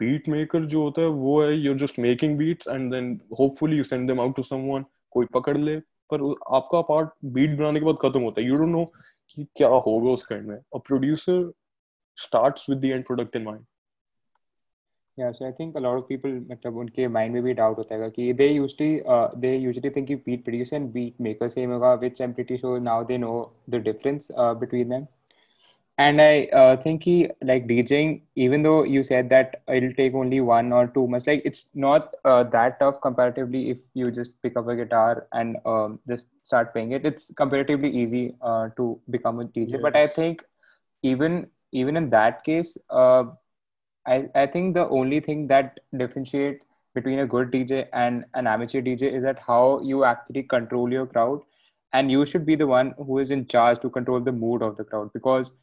beat 0.00 0.28
maker 0.28 0.64
जो 0.64 0.82
होता 0.82 1.02
है 1.02 1.08
वो 1.08 1.40
है 1.42 1.56
you're 1.56 1.76
just 1.78 1.98
making 1.98 2.36
beats 2.38 2.68
and 2.68 2.90
then 2.92 3.18
hopefully 3.40 3.76
you 3.76 3.84
send 3.84 4.08
them 4.08 4.20
out 4.20 4.36
to 4.36 4.42
someone 4.42 4.84
कोई 5.10 5.26
पकड़ 5.34 5.56
ले 5.56 5.78
पर 6.12 6.22
आपका 6.56 6.80
पार्ट 6.88 7.10
बीट 7.34 7.58
बनाने 7.58 7.80
के 7.80 7.86
बाद 7.86 7.96
खत्म 8.02 8.22
होता 8.22 8.40
है 8.40 8.46
यू 8.48 8.56
डोंट 8.56 8.68
नो 8.68 8.84
कि 9.30 9.46
क्या 9.56 9.68
होगा 9.68 10.10
उस 10.10 10.26
काइंड 10.26 10.46
में 10.48 10.58
और 10.72 10.80
producer 10.86 11.52
starts 12.18 12.68
with 12.70 12.78
the 12.78 12.84
end 12.84 13.04
product 13.06 13.36
in 13.36 13.42
mind 13.42 13.64
yeah 15.18 15.32
so 15.32 15.46
i 15.46 15.52
think 15.52 15.76
a 15.76 15.80
lot 15.80 15.98
of 15.98 16.06
people 16.06 16.32
मतलब 16.50 16.76
उनके 16.76 17.06
mind 17.06 17.32
में 17.32 17.42
भी 17.42 17.54
doubt 17.54 17.78
होता 17.78 17.94
है 17.94 18.10
कि 18.10 18.32
they 18.38 18.48
usually 18.52 18.88
uh, 19.14 19.28
they 19.42 19.52
usually 19.64 19.92
think 19.96 20.08
कि 20.08 20.16
beat 20.24 20.44
producer 20.46 20.76
and 20.78 20.92
beat 20.96 21.20
maker 21.26 21.48
same 21.48 21.72
होगा 21.72 21.92
which 22.00 22.20
I'm 22.20 22.34
pretty 22.38 22.58
sure 22.62 22.80
now 22.86 22.96
they 23.10 23.18
know 23.18 23.36
the 23.74 23.80
difference 23.80 24.30
uh, 24.36 24.54
between 24.54 24.94
them 24.94 25.06
and 25.99 26.21
I 26.21 26.45
uh, 26.59 26.77
think 26.77 27.03
he 27.03 27.29
like 27.41 27.67
DJing 27.67 28.21
even 28.35 28.61
though 28.61 28.83
you 28.83 29.03
said 29.03 29.29
that 29.29 29.61
it'll 29.67 29.93
take 29.93 30.13
only 30.13 30.39
one 30.39 30.71
or 30.71 30.87
two 30.87 31.07
months 31.07 31.27
like 31.27 31.41
it's 31.45 31.69
not 31.75 32.15
uh, 32.23 32.43
that 32.55 32.79
tough 32.79 33.01
comparatively 33.01 33.69
if 33.69 33.79
you 33.93 34.09
just 34.09 34.41
pick 34.41 34.57
up 34.57 34.67
a 34.67 34.75
guitar 34.75 35.27
and 35.33 35.57
um, 35.65 35.99
just 36.07 36.27
start 36.41 36.71
playing 36.73 36.91
it 36.91 37.05
it's 37.05 37.31
comparatively 37.35 37.89
easy 37.89 38.35
uh, 38.41 38.69
to 38.77 38.99
become 39.09 39.39
a 39.41 39.45
DJ 39.45 39.73
yes. 39.73 39.81
but 39.81 39.95
I 39.95 40.07
think 40.07 40.43
even 41.03 41.47
even 41.71 41.97
in 41.97 42.09
that 42.09 42.43
case 42.43 42.77
uh, 42.89 43.25
I, 44.05 44.29
I 44.33 44.47
think 44.47 44.73
the 44.73 44.87
only 44.89 45.19
thing 45.19 45.47
that 45.47 45.79
differentiates 45.95 46.65
between 46.95 47.19
a 47.19 47.27
good 47.27 47.51
DJ 47.51 47.87
and 47.93 48.25
an 48.33 48.47
amateur 48.47 48.81
DJ 48.81 49.13
is 49.13 49.23
that 49.23 49.39
how 49.39 49.81
you 49.83 50.03
actually 50.03 50.43
control 50.43 50.91
your 50.91 51.05
crowd. 51.05 51.41
And 51.93 52.11
you 52.11 52.25
should 52.25 52.45
be 52.45 52.55
the 52.55 52.67
one 52.67 52.93
who 52.97 53.17
is 53.19 53.31
in 53.31 53.47
charge 53.47 53.79
to 53.79 53.89
control 53.89 54.19
the 54.19 54.31
mood 54.31 54.61
of 54.61 54.77
the 54.77 54.83
crowd. 54.83 55.11
Because 55.13 55.53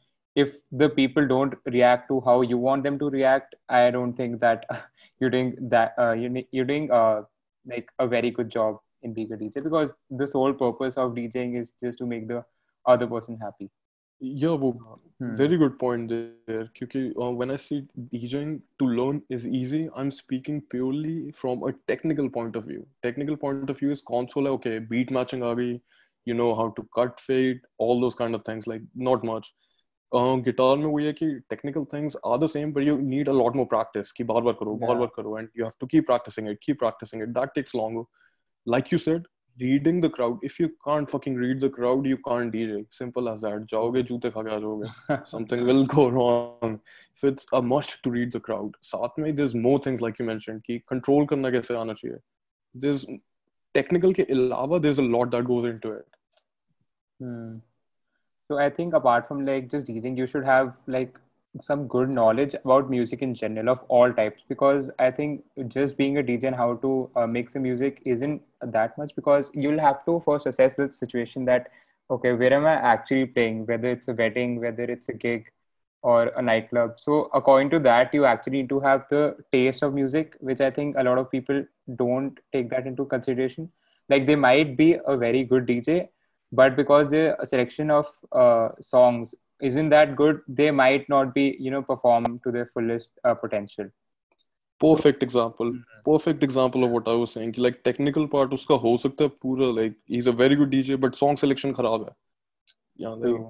if 0.41 0.57
the 0.71 0.87
people 0.97 1.27
don't 1.27 1.55
react 1.75 2.09
to 2.09 2.21
how 2.25 2.41
you 2.41 2.57
want 2.57 2.83
them 2.83 2.99
to 2.99 3.09
react, 3.09 3.55
I 3.69 3.89
don't 3.91 4.13
think 4.13 4.39
that 4.41 4.65
you're 5.19 5.31
doing 5.31 5.55
that 5.75 5.95
uh, 5.97 6.11
you're 6.11 6.69
doing 6.73 6.91
uh, 6.91 7.23
like 7.65 7.89
a 7.99 8.07
very 8.07 8.31
good 8.31 8.51
job 8.57 8.77
in 9.01 9.13
being 9.13 9.33
a 9.33 9.37
DJ 9.37 9.63
because 9.63 9.93
the 10.11 10.27
sole 10.27 10.53
purpose 10.53 10.95
of 10.97 11.15
DJing 11.15 11.59
is 11.59 11.73
just 11.83 11.97
to 11.99 12.05
make 12.05 12.27
the 12.27 12.45
other 12.85 13.07
person 13.07 13.39
happy. 13.41 13.69
Yeah, 14.19 14.53
well, 14.53 14.77
uh, 14.91 15.25
hmm. 15.25 15.35
very 15.35 15.57
good 15.57 15.77
point 15.79 16.09
there. 16.09 16.69
Because 16.79 17.13
uh, 17.21 17.31
when 17.31 17.51
I 17.51 17.55
say 17.55 17.83
DJing 18.13 18.61
to 18.79 18.85
learn 18.85 19.21
is 19.29 19.47
easy, 19.47 19.89
I'm 19.95 20.11
speaking 20.11 20.63
purely 20.69 21.31
from 21.31 21.63
a 21.63 21.73
technical 21.87 22.29
point 22.29 22.55
of 22.55 22.65
view. 22.65 22.87
Technical 23.03 23.37
point 23.37 23.69
of 23.69 23.77
view 23.79 23.91
is 23.91 24.01
console, 24.01 24.47
okay, 24.55 24.79
beat 24.79 25.11
matching, 25.11 25.43
you 26.25 26.33
know 26.33 26.55
how 26.55 26.69
to 26.69 26.87
cut 26.95 27.19
fade, 27.19 27.61
all 27.77 28.01
those 28.01 28.15
kind 28.15 28.35
of 28.35 28.43
things. 28.43 28.67
Like 28.67 28.81
not 28.95 29.23
much 29.23 29.53
guitar 30.11 30.75
में 30.77 30.85
वो 30.85 30.99
ये 30.99 31.13
कि 31.13 31.29
technical 31.49 31.85
things 31.93 32.17
are 32.25 32.37
the 32.37 32.47
same 32.47 32.73
but 32.73 32.83
you 32.83 32.97
need 32.97 33.29
a 33.29 33.33
lot 33.33 33.55
more 33.55 33.65
practice 33.65 34.11
कि 34.11 34.23
बार 34.23 34.41
बार 34.41 34.53
करो 34.53 34.75
बार 34.75 34.95
बार 34.95 35.07
करो 35.15 35.37
and 35.39 35.49
you 35.57 35.63
have 35.63 35.71
to 35.79 35.87
keep 35.87 36.05
practicing 36.05 36.49
it 36.49 36.59
keep 36.63 36.79
practicing 36.79 37.23
it 37.23 37.29
that 37.29 37.49
takes 37.55 37.75
long 37.75 38.05
like 38.67 38.93
you 38.93 38.99
said 38.99 39.27
reading 39.57 40.01
the 40.03 40.11
crowd 40.15 40.39
if 40.43 40.61
you 40.61 40.67
can't 40.67 41.07
fucking 41.09 41.39
read 41.39 41.59
the 41.59 41.71
crowd 41.75 42.07
you 42.07 42.17
can't 42.17 42.51
DJ 42.51 42.83
simple 42.91 43.27
as 43.27 43.39
that 43.39 43.63
जाओगे 43.71 44.01
जूते 44.03 44.29
खा 44.29 44.41
के 44.41 44.55
आ 44.55 44.59
जाओगे 44.59 45.17
something 45.31 45.61
will 45.61 45.85
go 45.95 46.07
wrong 46.09 46.79
so 47.15 47.27
it's 47.27 47.47
a 47.53 47.61
must 47.61 48.03
to 48.03 48.11
read 48.11 48.35
the 48.35 48.41
crowd 48.45 48.75
साथ 48.81 49.19
में 49.19 49.35
there 49.35 49.47
is 49.49 49.57
more 49.57 49.79
things 49.85 50.01
like 50.01 50.21
you 50.21 50.27
mention 50.27 50.59
कि 50.65 50.79
control 50.79 51.25
करना 51.25 51.51
कैसे 51.51 51.75
आना 51.75 51.93
चाहिए। 51.93 52.17
देयर 52.75 52.93
इज़ 52.93 53.05
टेक्निकल 53.75 54.13
के 54.13 54.23
अलावा 54.23 54.77
there 54.77 54.91
is 54.91 55.01
a 55.01 55.05
lot 55.05 55.31
that 55.31 55.43
goes 55.43 55.65
into 55.65 55.93
it 55.93 56.15
So 58.49 58.57
I 58.57 58.69
think 58.69 58.93
apart 58.93 59.27
from 59.27 59.45
like 59.45 59.69
just 59.69 59.87
DJing, 59.87 60.17
you 60.17 60.25
should 60.25 60.45
have 60.45 60.73
like 60.87 61.19
some 61.59 61.87
good 61.87 62.09
knowledge 62.09 62.53
about 62.53 62.89
music 62.89 63.21
in 63.21 63.33
general 63.33 63.69
of 63.69 63.79
all 63.89 64.13
types 64.13 64.43
because 64.47 64.91
I 64.99 65.11
think 65.11 65.43
just 65.67 65.97
being 65.97 66.17
a 66.17 66.23
DJ 66.23 66.47
and 66.47 66.55
how 66.55 66.75
to 66.75 67.09
uh, 67.15 67.27
make 67.27 67.49
some 67.49 67.63
music 67.63 68.01
isn't 68.05 68.41
that 68.61 68.97
much 68.97 69.15
because 69.15 69.51
you'll 69.53 69.79
have 69.79 70.05
to 70.05 70.21
first 70.25 70.45
assess 70.45 70.75
the 70.75 70.91
situation 70.91 71.45
that 71.45 71.71
okay 72.09 72.33
where 72.33 72.53
am 72.53 72.65
I 72.65 72.73
actually 72.73 73.25
playing? 73.25 73.65
Whether 73.65 73.89
it's 73.91 74.07
a 74.07 74.13
wedding 74.13 74.61
whether 74.61 74.83
it's 74.83 75.09
a 75.09 75.13
gig 75.13 75.51
or 76.01 76.27
a 76.27 76.41
nightclub. 76.41 76.99
So 76.99 77.29
according 77.33 77.71
to 77.71 77.79
that 77.79 78.13
you 78.13 78.25
actually 78.25 78.61
need 78.61 78.69
to 78.69 78.79
have 78.79 79.07
the 79.09 79.35
taste 79.51 79.83
of 79.83 79.93
music 79.93 80.37
which 80.39 80.61
I 80.61 80.71
think 80.71 80.95
a 80.97 81.03
lot 81.03 81.17
of 81.17 81.29
people 81.31 81.65
don't 81.95 82.39
take 82.53 82.69
that 82.69 82.87
into 82.87 83.05
consideration. 83.05 83.71
Like 84.09 84.25
they 84.25 84.35
might 84.35 84.77
be 84.77 84.97
a 85.05 85.17
very 85.17 85.43
good 85.43 85.65
DJ 85.65 86.09
but 86.51 86.75
because 86.75 87.09
the 87.09 87.35
selection 87.43 87.91
of 87.91 88.07
uh, 88.31 88.69
songs 88.79 89.35
isn't 89.61 89.89
that 89.89 90.15
good 90.15 90.41
they 90.47 90.69
might 90.71 91.07
not 91.09 91.33
be 91.33 91.57
you 91.59 91.71
know 91.71 91.81
perform 91.81 92.39
to 92.43 92.51
their 92.51 92.65
fullest 92.67 93.11
uh, 93.23 93.33
potential. 93.33 93.89
Perfect 94.79 95.23
example. 95.23 95.71
Mm-hmm. 95.71 96.01
perfect 96.05 96.43
example 96.43 96.83
of 96.85 96.91
what 96.91 97.07
i 97.07 97.13
was 97.21 97.31
saying 97.35 97.53
like 97.57 97.83
technical 97.87 98.27
part 98.33 98.51
uska 98.57 98.79
ho 98.83 98.95
sakta 99.03 99.27
pura 99.45 99.69
like 99.77 99.95
he's 100.05 100.27
a 100.31 100.33
very 100.41 100.55
good 100.59 100.69
dj 100.75 100.99
but 101.05 101.15
song 101.21 101.39
selection 101.43 101.73
kharab 101.79 102.05
hai. 102.07 102.13
Yeah 103.03 103.15
like, 103.23 103.41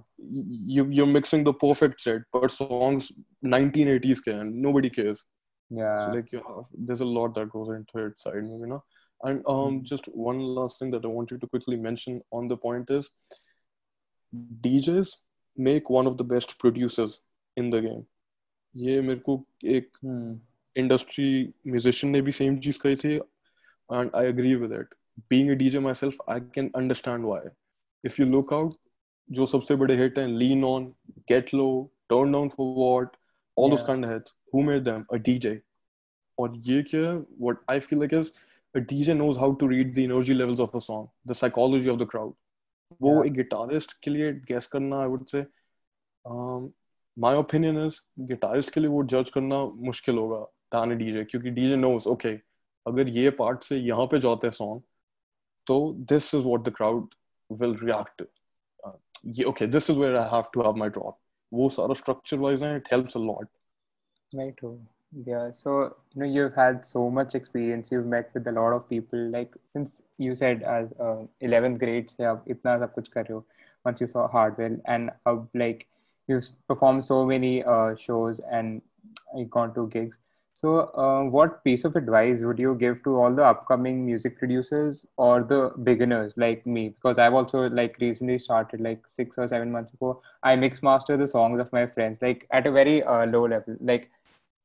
you 0.75 0.85
you're 0.99 1.11
mixing 1.15 1.43
the 1.49 1.53
perfect 1.65 2.01
set 2.05 2.23
but 2.37 2.51
songs 2.51 3.11
1980s 3.43 4.23
can. 4.23 4.61
nobody 4.61 4.89
cares. 4.89 5.23
Yeah. 5.69 5.99
So 6.05 6.11
like 6.11 6.31
you 6.31 6.41
have, 6.47 6.65
there's 6.73 7.01
a 7.01 7.05
lot 7.05 7.35
that 7.35 7.49
goes 7.49 7.69
into 7.75 8.05
it 8.05 8.19
side 8.19 8.49
you 8.63 8.67
know? 8.67 8.83
And 9.20 9.42
um, 9.50 9.58
Mhm. 9.64 9.82
just 9.88 10.08
one 10.28 10.38
last 10.54 10.78
thing 10.80 10.92
that 10.92 11.04
I 11.08 11.10
want 11.16 11.32
you 11.32 11.36
to 11.42 11.48
quickly 11.50 11.76
mention 11.82 12.14
on 12.38 12.48
the 12.52 12.56
point 12.62 12.88
is 12.94 13.10
DJs 14.64 15.12
make 15.58 15.90
one 15.90 16.06
of 16.06 16.16
the 16.16 16.24
best 16.24 16.54
producers 16.64 17.18
in 17.56 17.70
the 17.74 17.80
game. 17.84 18.02
ये 18.74 19.00
मेरे 19.00 19.20
को 19.28 19.42
एक 19.76 19.90
Hmm. 20.04 20.32
Industry 20.76 21.24
musician 21.66 22.12
ने 22.12 22.20
भी 22.26 22.32
same 22.32 22.56
चीज 22.66 22.76
कही 22.84 22.96
थी 22.96 23.14
and 23.14 24.10
I 24.16 24.26
agree 24.26 24.54
with 24.56 24.72
it 24.72 24.94
being 25.30 25.50
a 25.50 25.54
DJ 25.62 25.78
my 25.86 25.94
self 25.94 26.16
I 26.30 26.40
can 26.54 26.70
understand 26.76 27.24
why 27.24 27.48
if 28.04 28.18
you 28.20 28.26
look 28.26 28.52
out 28.52 28.74
जो 29.28 29.46
सबसे 29.46 29.74
बड़े 29.82 29.96
हिट 30.02 30.18
हैं 30.18 30.26
lean 30.28 30.64
on 30.64 30.84
get 31.28 31.52
low 31.54 31.66
turn 32.10 32.32
down 32.32 32.48
for 32.56 32.74
what 32.78 33.16
all 33.56 33.70
those 33.70 33.80
Yeah. 33.80 33.86
Kind 33.86 34.04
of 34.04 34.12
hits 34.12 34.34
who 34.54 34.62
made 34.70 34.82
them 34.84 35.04
a 35.12 35.16
DJ 35.28 35.60
और 36.38 36.56
ये 36.70 36.82
क्या 36.82 37.00
है 37.00 37.14
what 37.16 37.58
I 37.70 37.80
feel 37.80 37.98
like 37.98 38.14
is 38.20 38.32
a 38.77 38.81
DJ 38.81 39.15
knows 39.15 39.37
how 39.37 39.53
to 39.53 39.67
read 39.67 39.93
the 39.95 40.03
energy 40.03 40.33
levels 40.33 40.59
of 40.59 40.71
the 40.71 40.81
song, 40.81 41.09
the 41.25 41.35
psychology 41.35 41.89
of 41.89 41.99
the 41.99 42.05
crowd. 42.05 42.33
वो 43.01 43.13
Yeah. 43.13 43.25
एक 43.25 43.33
guitarist 43.33 43.93
के 44.03 44.11
लिए 44.11 44.31
guess 44.49 44.67
करना 44.73 44.99
I 45.01 45.07
would 45.07 45.25
say 45.27 45.45
my 47.17 47.35
opinion 47.35 47.85
is 47.85 47.99
guitarist 48.27 48.73
के 48.73 48.79
लिए 48.79 48.89
वो 48.89 49.03
जज 49.13 49.29
करना 49.35 49.63
मुश्किल 49.87 50.17
होगा 50.17 50.39
दैन 50.75 50.97
डीजे 50.97 51.23
क्योंकि 51.31 51.49
डीजे 51.59 51.75
नोस 51.75 52.07
ओके 52.07 52.33
अगर 52.85 53.09
ये 53.17 53.29
पार्ट 53.41 53.63
से 53.63 53.77
यहाँ 53.77 54.05
पे 54.11 54.19
जाते 54.19 54.47
हैं 54.47 54.53
सॉन्ग 54.53 54.81
तो 55.67 55.77
this 56.11 56.33
is 56.35 56.47
what 56.47 56.61
the 56.69 56.73
crowd 56.75 57.13
will 57.49 57.75
react 57.83 58.23
ये 59.37 59.43
okay 59.51 59.67
this 59.67 59.89
is 59.89 59.97
where 59.99 60.15
I 60.17 60.29
have 60.35 60.49
to 60.53 60.61
have 60.63 60.75
my 60.83 60.89
drop 60.97 61.19
वो 61.51 61.69
सारा 61.69 61.93
स्ट्रक्चर 62.03 62.37
वाइज 62.39 62.63
है 62.63 62.75
it 62.77 62.93
helps 62.93 63.17
a 63.17 63.19
lot 63.21 63.47
Right. 64.31 64.55
true. 64.57 64.77
Yeah. 65.26 65.50
So, 65.52 65.96
you 66.14 66.20
know, 66.20 66.26
you've 66.26 66.54
had 66.54 66.86
so 66.86 67.10
much 67.10 67.34
experience. 67.34 67.90
You've 67.92 68.06
met 68.06 68.30
with 68.34 68.46
a 68.46 68.52
lot 68.52 68.72
of 68.72 68.88
people. 68.88 69.18
Like 69.30 69.52
since 69.72 70.00
you 70.18 70.34
said 70.34 70.62
as 70.62 70.88
uh, 70.98 71.26
11th 71.40 71.78
grade 71.78 72.08
से 72.10 72.24
आप 72.24 72.44
इतना 72.48 72.78
सब 72.78 72.92
कुछ 72.94 73.08
कर 73.08 73.24
रहे 73.24 73.32
हो. 73.32 73.44
Once 73.86 74.00
you 74.00 74.06
saw 74.06 74.26
Hardwell 74.28 74.76
and 74.86 75.10
अब 75.26 75.48
like 75.54 75.86
you've 76.28 76.44
performed 76.68 77.04
so 77.04 77.24
many 77.26 77.62
uh, 77.64 77.94
shows 77.96 78.40
and 78.50 78.80
you've 79.36 79.50
gone 79.50 79.74
to 79.74 79.86
gigs. 79.88 80.18
So, 80.54 80.72
uh, 81.04 81.24
what 81.24 81.62
piece 81.64 81.84
of 81.84 81.96
advice 81.96 82.40
would 82.42 82.58
you 82.58 82.74
give 82.80 83.02
to 83.04 83.16
all 83.20 83.34
the 83.34 83.44
upcoming 83.44 84.04
music 84.06 84.38
producers 84.38 85.04
or 85.16 85.42
the 85.42 85.72
beginners 85.82 86.34
like 86.36 86.64
me? 86.66 86.88
Because 86.90 87.18
I've 87.18 87.34
also 87.34 87.68
like 87.68 87.96
recently 88.00 88.38
started 88.38 88.80
like 88.80 89.08
six 89.08 89.38
or 89.38 89.46
seven 89.46 89.72
months 89.72 89.92
ago. 89.92 90.22
I 90.42 90.56
mix 90.56 90.82
master 90.82 91.16
the 91.16 91.28
songs 91.28 91.60
of 91.60 91.72
my 91.72 91.86
friends 91.86 92.22
like 92.22 92.46
at 92.50 92.66
a 92.66 92.72
very 92.72 93.02
uh, 93.02 93.26
low 93.26 93.46
level. 93.46 93.76
Like 93.80 94.10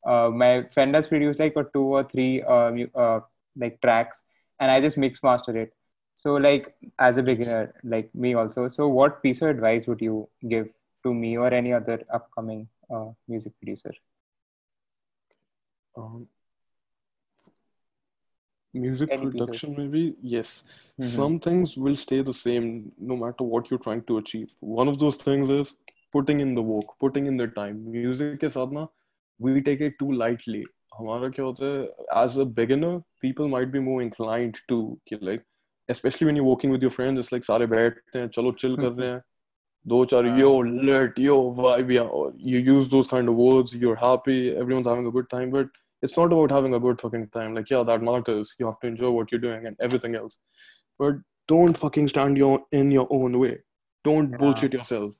uh, 0.04 0.30
my 0.30 0.64
friend 0.74 0.94
has 0.94 1.08
produced 1.08 1.38
like 1.38 1.54
a 1.56 1.64
two 1.72 1.82
or 1.82 2.04
three 2.04 2.42
uh, 2.42 2.72
uh, 2.94 3.20
like 3.56 3.80
tracks 3.80 4.22
and 4.60 4.70
i 4.70 4.80
just 4.80 4.96
mix 4.96 5.22
master 5.22 5.56
it. 5.56 5.72
So 6.14 6.34
like 6.34 6.74
as 6.98 7.18
a 7.18 7.22
beginner 7.22 7.74
like 7.82 8.14
me 8.14 8.34
also 8.34 8.68
so 8.68 8.88
what 8.88 9.22
piece 9.22 9.40
of 9.42 9.48
advice 9.48 9.86
would 9.86 10.00
you 10.00 10.28
give 10.48 10.68
to 11.04 11.14
me 11.14 11.36
or 11.36 11.52
any 11.52 11.72
other 11.72 12.00
upcoming 12.12 12.68
uh, 12.94 13.06
music 13.28 13.52
producer? 13.58 13.92
Um, 15.96 16.28
music 18.74 19.08
any 19.12 19.26
production 19.30 19.74
maybe? 19.76 20.16
Yes. 20.22 20.64
Mm-hmm. 21.00 21.08
some 21.08 21.40
things 21.40 21.76
will 21.76 21.96
stay 21.96 22.20
the 22.22 22.32
same 22.32 22.92
no 22.98 23.16
matter 23.16 23.44
what 23.44 23.70
you're 23.70 23.80
trying 23.80 24.02
to 24.02 24.18
achieve. 24.18 24.54
One 24.60 24.88
of 24.88 24.98
those 24.98 25.16
things 25.16 25.48
is 25.48 25.74
putting 26.12 26.40
in 26.40 26.54
the 26.54 26.62
work 26.62 26.98
putting 27.00 27.26
in 27.26 27.36
the 27.36 27.46
time. 27.48 27.90
Music 27.90 28.42
is 28.44 28.52
sadhana 28.52 28.88
we 29.39 29.61
take 29.61 29.81
it 29.81 29.99
too 29.99 30.11
lightly. 30.23 30.63
हमारा 30.99 31.29
क्या 31.29 31.45
होता 31.45 31.65
है 31.65 31.87
as 32.25 32.37
a 32.37 32.45
beginner, 32.45 32.93
people 33.21 33.47
might 33.47 33.71
be 33.71 33.79
more 33.79 34.01
inclined 34.01 34.59
to 34.69 34.99
कि 35.11 35.21
like 35.21 35.43
especially 35.89 36.25
when 36.27 36.35
you're 36.35 36.49
working 36.51 36.71
with 36.75 36.81
your 36.81 36.91
friends, 36.91 37.19
it's 37.23 37.31
like 37.31 37.43
सारे 37.49 37.67
बैठते 37.73 38.19
हैं 38.19 38.27
चलो 38.37 38.51
chill 38.61 38.75
कर 38.75 38.91
रहे 38.91 39.09
हैं 39.09 39.21
दो 39.87 40.03
चार 40.05 40.25
हाँ. 40.25 40.37
yo 40.39 40.49
lit 40.61 41.19
yo 41.25 41.35
vibe 41.57 41.91
yeah 41.91 42.07
or 42.19 42.33
you 42.37 42.59
use 42.69 42.89
those 42.89 43.07
kind 43.07 43.29
of 43.29 43.35
words 43.35 43.75
you're 43.83 43.95
happy 43.95 44.39
everyone's 44.63 44.87
having 44.87 45.05
a 45.07 45.11
good 45.17 45.29
time 45.29 45.51
but 45.51 45.69
it's 46.01 46.17
not 46.17 46.33
about 46.33 46.51
having 46.51 46.73
a 46.73 46.79
good 46.79 46.99
fucking 46.99 47.27
time 47.35 47.53
like 47.57 47.69
yeah 47.69 47.83
that 47.83 48.01
matters 48.07 48.53
you 48.59 48.65
have 48.65 48.79
to 48.81 48.87
enjoy 48.87 49.11
what 49.17 49.31
you're 49.31 49.43
doing 49.45 49.65
and 49.69 49.77
everything 49.87 50.15
else 50.15 50.37
but 50.99 51.21
don't 51.47 51.77
fucking 51.77 52.09
stand 52.13 52.37
your 52.37 52.59
in 52.81 52.91
your 52.91 53.07
own 53.19 53.39
way 53.43 53.53
don't 54.09 54.31
Yeah. 54.31 54.37
bullshit 54.43 54.73
yourself 54.73 55.13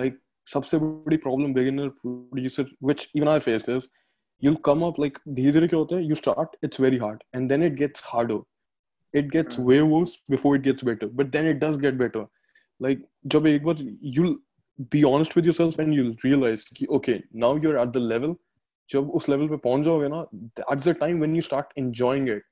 like 0.00 0.16
सबसे 0.47 0.77
बड़ी 0.77 1.17
problem 1.17 1.53
beginner 1.53 1.87
producer 2.01 2.69
which 2.83 3.07
even 3.15 3.27
I 3.27 3.39
faced 3.39 3.69
is 3.75 3.87
you 4.43 4.53
come 4.65 4.81
up 4.85 4.99
like 4.99 5.17
धीरे 5.29 5.51
धीरे 5.51 5.67
क्या 5.67 5.79
होता 5.79 5.95
है 5.95 6.03
you 6.05 6.15
start 6.15 6.55
it's 6.63 6.79
very 6.81 6.97
hard 6.97 7.23
and 7.35 7.49
then 7.49 7.63
it 7.63 7.73
gets 7.79 8.03
harder 8.05 9.19
it 9.19 9.29
gets 9.31 9.59
way 9.59 9.79
worse 9.81 10.17
before 10.31 10.57
it 10.57 10.63
gets 10.63 10.85
better 10.85 11.07
but 11.19 11.31
then 11.31 11.49
it 11.49 11.63
does 11.63 11.77
get 11.81 11.93
better 12.03 12.25
like 12.81 13.05
जब 13.35 13.47
एक 13.47 13.63
बार 13.63 13.83
you 14.17 14.33
be 14.91 15.03
honest 15.11 15.37
with 15.37 15.45
yourself 15.45 15.79
and 15.79 15.93
you 15.93 16.09
realise 16.25 16.65
कि 16.75 16.85
okay 16.97 17.19
now 17.45 17.57
you 17.63 17.71
are 17.71 17.81
at 17.87 17.93
the 17.93 18.07
level 18.07 18.35
जब 18.89 19.09
उस 19.19 19.29
level 19.29 19.47
पे 19.47 19.57
पहुँच 19.69 19.85
जाओगे 19.85 20.07
ना 20.07 20.25
at 20.71 20.87
the 20.87 20.95
time 20.99 21.19
when 21.19 21.35
you 21.35 21.41
start 21.41 21.77
enjoying 21.77 22.29
it 22.29 22.43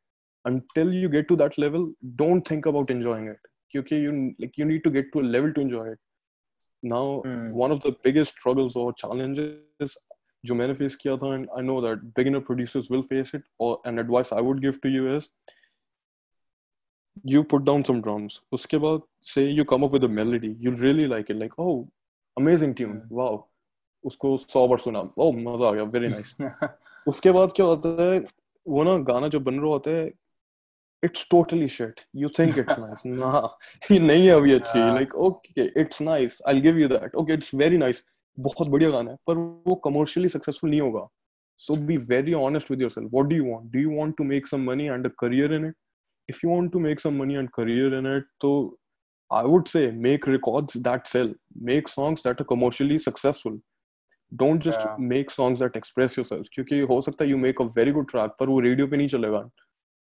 until 0.45 0.93
you 0.93 1.09
get 1.09 1.27
to 1.27 1.35
that 1.37 1.57
level 1.57 1.83
don't 2.15 2.47
think 2.47 2.65
about 2.65 2.89
enjoying 2.89 3.27
it 3.27 3.51
okay 3.73 3.99
you 3.99 4.13
like 4.39 4.57
you 4.57 4.65
need 4.65 4.83
to 4.83 4.91
get 4.91 5.11
to 5.13 5.19
a 5.19 5.27
level 5.35 5.53
to 5.53 5.61
enjoy 5.61 5.85
it. 5.89 5.99
now 6.83 7.21
mm. 7.25 7.51
one 7.51 7.71
of 7.71 7.79
the 7.81 7.91
biggest 8.03 8.33
struggles 8.37 8.75
or 8.75 8.93
challenges 8.93 9.97
जो 10.45 10.55
मैंने 10.55 10.73
face 10.73 10.95
किया 10.95 11.17
था 11.17 11.35
and 11.35 11.49
I 11.49 11.63
know 11.63 11.81
that 11.81 11.97
beginner 11.97 12.39
producers 12.39 12.91
will 12.91 13.01
face 13.01 13.31
it 13.35 13.43
और 13.59 13.81
and 13.87 13.99
advice 13.99 14.33
I 14.33 14.41
would 14.41 14.59
give 14.59 14.71
to 14.83 14.89
you 14.89 15.15
is 15.15 15.27
you 17.25 17.43
put 17.43 17.61
down 17.61 17.83
some 17.83 18.01
drums 18.01 18.41
उसके 18.51 18.77
बाद 18.77 19.01
से 19.21 19.49
you 19.49 19.63
come 19.63 19.83
up 19.83 19.91
with 19.91 20.03
a 20.03 20.07
melody 20.07 20.55
you 20.59 20.71
really 20.71 21.05
like 21.05 21.25
it 21.31 21.37
like 21.37 21.59
oh 21.59 21.87
amazing 22.37 22.75
tune 22.75 23.01
wow 23.11 23.47
उसको 24.03 24.37
सौ 24.37 24.67
बार 24.67 24.79
सुना। 24.79 25.09
ओह 25.17 25.35
मज़ा 25.35 25.67
आ 25.67 25.71
गया. 25.71 25.83
Very 25.83 26.07
nice 26.07 26.35
nice. 26.41 26.69
उसके 27.07 27.31
बाद 27.31 27.49
क्या 27.55 27.65
होता 27.65 28.13
है 28.13 28.25
वो 28.67 28.83
ना 28.83 28.97
गाना 28.97 29.27
जो 29.27 29.39
बन 29.39 29.55
रहा 29.55 29.69
होता 29.69 29.91
है 29.91 30.11
it's 31.03 31.27
totally 31.31 31.67
shit 31.67 32.01
you 32.15 32.29
think 32.39 32.57
it's 32.57 32.79
nice 32.79 33.01
ना 33.05 33.57
ये 33.91 33.99
नहीं 33.99 34.25
है 34.27 34.33
अभी 34.33 34.53
अच्छी 34.53 34.79
like 34.79 35.15
okay 35.27 35.65
it's 35.81 36.01
nice 36.01 36.41
I 36.49 36.61
give 36.61 36.77
you 36.79 36.87
that 36.87 37.15
okay 37.15 37.33
it's 37.33 37.53
very 37.55 37.77
nice 37.77 38.03
बहुत 38.37 38.67
बढ़िया 38.69 38.89
गाना 38.89 39.11
है 39.11 39.17
पर 39.27 39.37
वो 39.67 39.75
कमर्शियली 39.85 40.29
सक्सेसफुल 40.29 40.69
नहीं 40.69 40.81
होगा. 40.81 41.07
So 41.59 41.75
be 41.87 41.97
very 42.11 42.33
honest 42.33 42.71
with 42.71 42.81
yourself 42.81 43.09
what 43.13 43.27
do 43.29 43.35
you 43.35 43.51
want 43.51 43.71
do 43.71 43.79
you 43.79 43.97
want 43.97 44.15
to 44.17 44.23
make 44.23 44.47
some 44.47 44.63
money 44.69 44.85
and 44.85 45.05
a 45.05 45.09
career 45.19 45.53
in 45.53 45.65
it 45.65 45.75
if 46.29 46.39
you 46.43 46.51
want 46.51 46.71
to 46.73 46.79
make 46.79 46.99
some 46.99 47.19
money 47.21 47.35
and 47.35 47.49
career 47.57 47.93
in 47.97 48.15
it 48.15 48.25
तो 48.41 48.53
I 49.31 49.45
would 49.45 49.67
say 49.67 49.91
make 50.07 50.27
records 50.29 50.77
that 50.87 51.07
sell 51.07 51.35
make 51.69 51.87
songs 51.87 52.23
that 52.27 52.41
are 52.41 52.45
commercially 52.49 52.97
successful 52.99 53.59
don't 54.31 54.63
just 54.63 54.99
make 54.99 55.31
songs 55.31 55.59
that 55.61 55.77
express 55.77 56.17
yourself 56.17 56.47
क्योंकि 56.53 56.79
हो 56.91 57.01
सकता 57.01 57.23
है 57.23 57.29
you 57.29 57.37
make 57.37 57.61
a 57.61 57.65
very 57.77 57.91
good 57.91 58.09
track 58.11 58.35
पर 58.39 58.49
वो 58.49 58.59
radio 58.59 58.87
पे 58.87 58.97
नहीं 58.97 59.07
चलेगा. 59.07 59.49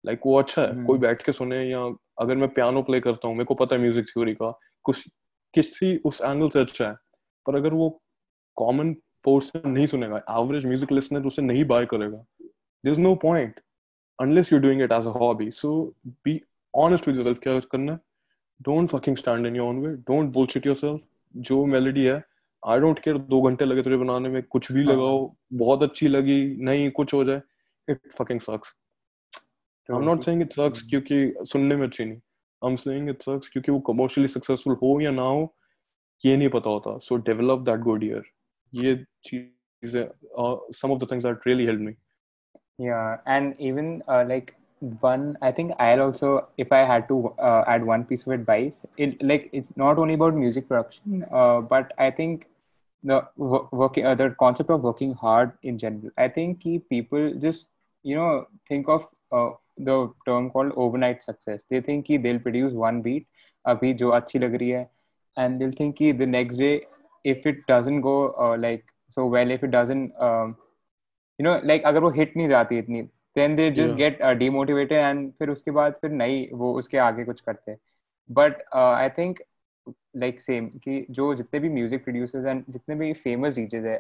लाइक 0.06 0.18
like, 0.18 0.28
वो 0.28 0.40
अच्छा 0.40 0.62
है। 0.62 0.72
हम्म. 0.72 0.86
कोई 0.86 1.00
बैठ 1.00 1.24
के 1.24 1.32
सुने 1.32 1.64
या 1.64 1.80
अगर 2.20 2.36
मैं 2.36 2.50
पियानो 2.50 2.82
प्ले 2.84 3.00
करता 3.00 3.28
हूँ 3.28 3.36
मेरे 3.36 3.46
को 3.46 3.56
पता 3.56 3.76
है 3.76 3.82
म्यूज़िक 3.82 4.06
थ्योरी 4.06 4.34
का 4.34 4.52
कुछ 4.86 5.08
किसी 5.54 5.96
उस 6.06 6.22
एंगल 6.22 6.50
से 6.50 6.60
अच्छा 6.60 6.88
है। 6.88 6.96
पर 7.46 7.56
अगर 7.56 7.74
वो 7.74 7.90
कॉमन 8.58 8.94
पर्सन 9.26 9.70
नहीं 9.70 9.86
सुनेगा 9.88 10.18
एवरेज 10.32 10.66
म्यूज़िक 10.66 10.92
लिसनर 10.92 11.26
उसे 11.28 11.42
नहीं 11.42 11.66
बाय 11.66 11.86
करेगा। 11.86 12.18
There 12.18 12.92
is 12.92 13.00
no 13.00 13.14
point 13.16 13.60
unless 14.20 14.52
you 14.54 14.60
doing 14.60 14.82
it 14.82 14.92
as 14.92 15.08
a 15.08 15.14
hobby 15.20 15.50
so 15.52 15.72
be 16.26 16.40
honest 16.74 17.08
with 17.08 17.18
yourself 17.18 17.40
क्या 17.40 17.60
करना 17.72 17.92
है? 17.92 18.00
Don't 18.62 18.90
fucking 18.90 19.18
stand 19.18 19.46
in 19.48 19.56
your 19.56 19.68
own 19.68 19.80
way 19.80 19.94
don't 20.10 20.34
bullshit 20.34 20.66
yourself 20.66 21.00
जो 21.36 21.66
melody 21.66 22.04
है 22.04 22.22
I 22.64 22.80
don't 22.80 23.00
care 23.00 23.18
दो 23.18 23.42
घंटे 23.42 23.66
लगे 23.66 23.82
तुझे 23.82 23.98
बनाने 23.98 24.30
में 24.30 24.42
कुछ 24.44 24.72
भी 24.72 24.84
हाँ. 24.84 24.94
लगाओ 24.94 25.36
बहुत 25.54 25.84
अच्छी 25.84 26.08
लगी 26.08 26.44
नहीं 26.64 26.90
कुछ 26.92 27.14
हो 27.14 27.24
जाए 27.24 27.42
it 27.88 28.12
fucking 28.14 28.40
sucks 28.40 28.74
I'm 29.91 30.05
not 30.05 30.25
saying 30.25 30.41
it 30.45 30.53
sucks 30.53 30.83
Hmm. 30.83 30.89
क्योंकि 30.91 31.47
सुनने 31.53 31.77
में 31.77 31.87
अच्छी 31.87 32.05
नहीं 32.05 32.21
I'm 32.67 32.77
saying 32.85 33.09
it 33.15 33.23
sucks 33.29 33.49
क्योंकि 33.49 33.73
वो 33.73 33.83
commercially 33.91 34.31
successful 34.37 34.77
हो 34.83 35.01
या 35.01 35.11
ना 35.11 35.23
हो 35.23 35.55
ये 36.25 36.37
नहीं 36.37 36.49
पता 36.49 36.71
होता 36.71 36.99
so 37.07 37.19
develop 37.31 37.65
that 37.69 37.85
good 37.89 38.05
ear 38.11 38.23
ये 38.75 38.95
चीजें 39.25 40.05
uh, 40.39 40.57
some 40.81 40.91
of 40.91 41.01
the 41.01 41.07
things 41.07 41.23
that 41.29 41.47
really 41.51 41.67
helped 41.67 41.87
me 41.89 41.95
Yeah, 42.79 43.19
and 43.27 43.55
even 43.59 44.03
uh, 44.07 44.25
like 44.29 44.55
one, 45.01 45.39
I 45.41 45.51
think 45.53 45.73
I'll 45.79 46.03
also, 46.03 46.49
if 46.59 46.73
I 46.73 46.81
had 46.85 47.09
to 47.09 47.35
uh, 47.39 47.65
add 47.67 47.85
one 47.85 48.05
piece 48.05 48.27
of 48.27 48.33
advice, 48.33 48.85
it 48.99 49.23
like 49.23 49.49
it's 49.53 49.71
not 49.77 49.99
only 49.99 50.15
about 50.15 50.35
music 50.35 50.69
production, 50.69 51.25
uh, 51.33 51.61
but 51.63 51.95
I 51.99 52.11
think 52.11 52.45
the 53.03 53.27
wo- 53.37 53.69
working, 53.73 54.05
uh, 54.05 54.15
the 54.15 54.31
concept 54.39 54.71
of 54.71 54.83
working 54.83 55.15
hard 55.15 55.53
in 55.63 55.79
general. 55.79 56.11
I 56.19 56.29
think 56.29 56.61
key 56.61 56.79
people 56.81 57.33
just 57.47 57.69
you 58.03 58.17
know 58.17 58.47
think 58.69 58.89
of 58.89 59.07
uh, 59.33 59.51
the 59.78 60.10
term 60.26 60.50
called 60.50 60.74
overnight 60.76 61.24
success. 61.24 61.66
They 61.70 61.82
think 61.82 62.06
कि 62.06 62.22
they'll 62.24 62.40
produce 62.40 62.74
one 62.74 63.02
beat, 63.02 63.26
अभी 63.66 63.94
जो 63.94 64.10
अच्छी 64.10 64.40
लग 64.40 64.56
रही 64.56 64.70
है, 64.70 64.90
and 65.38 65.60
they'll 65.60 65.78
think 65.82 65.98
कि 65.98 66.18
the 66.18 66.26
next 66.26 66.58
day 66.58 66.82
if 67.26 67.46
it 67.46 67.66
doesn't 67.68 68.02
go 68.02 68.34
uh, 68.34 68.58
like 68.58 68.84
so 69.10 69.26
well, 69.28 69.52
if 69.52 69.64
it 69.64 69.72
doesn't 69.72 70.12
um, 70.20 70.56
you 71.40 71.46
know 71.46 71.60
like 71.64 71.84
अगर 71.86 72.04
वो 72.04 72.10
हिट 72.10 72.38
नहीं 72.38 72.48
जाती 72.48 72.78
इतनी 72.78 73.08
then 73.36 73.56
they 73.56 73.70
just 73.72 73.96
Yeah. 73.96 73.98
get 73.98 74.22
uh, 74.22 74.34
demotivated 74.40 75.00
and 75.10 75.32
फिर 75.40 75.50
उसके 75.50 75.72
बाद 75.72 75.94
फिर 76.02 76.12
नहीं 76.12 76.48
वो 76.54 76.74
उसके 76.80 76.98
आगे 76.98 77.24
कुछ 77.26 77.42
करते 77.42 77.78
but 78.30 78.64
uh, 78.76 78.92
I 78.92 79.10
think 79.20 79.38
like 80.24 80.42
same 80.48 80.68
कि 80.84 81.06
जो 81.10 81.34
जितने 81.36 81.60
भी 81.60 81.70
म्यूज़िक 81.70 82.04
प्रोड्यूसर्स 82.04 82.46
एंड 82.46 82.64
जितने 82.70 82.96
भी 82.96 83.14
फ़ेमस 83.14 83.56
डीजेज 83.56 83.86
है 83.86 83.98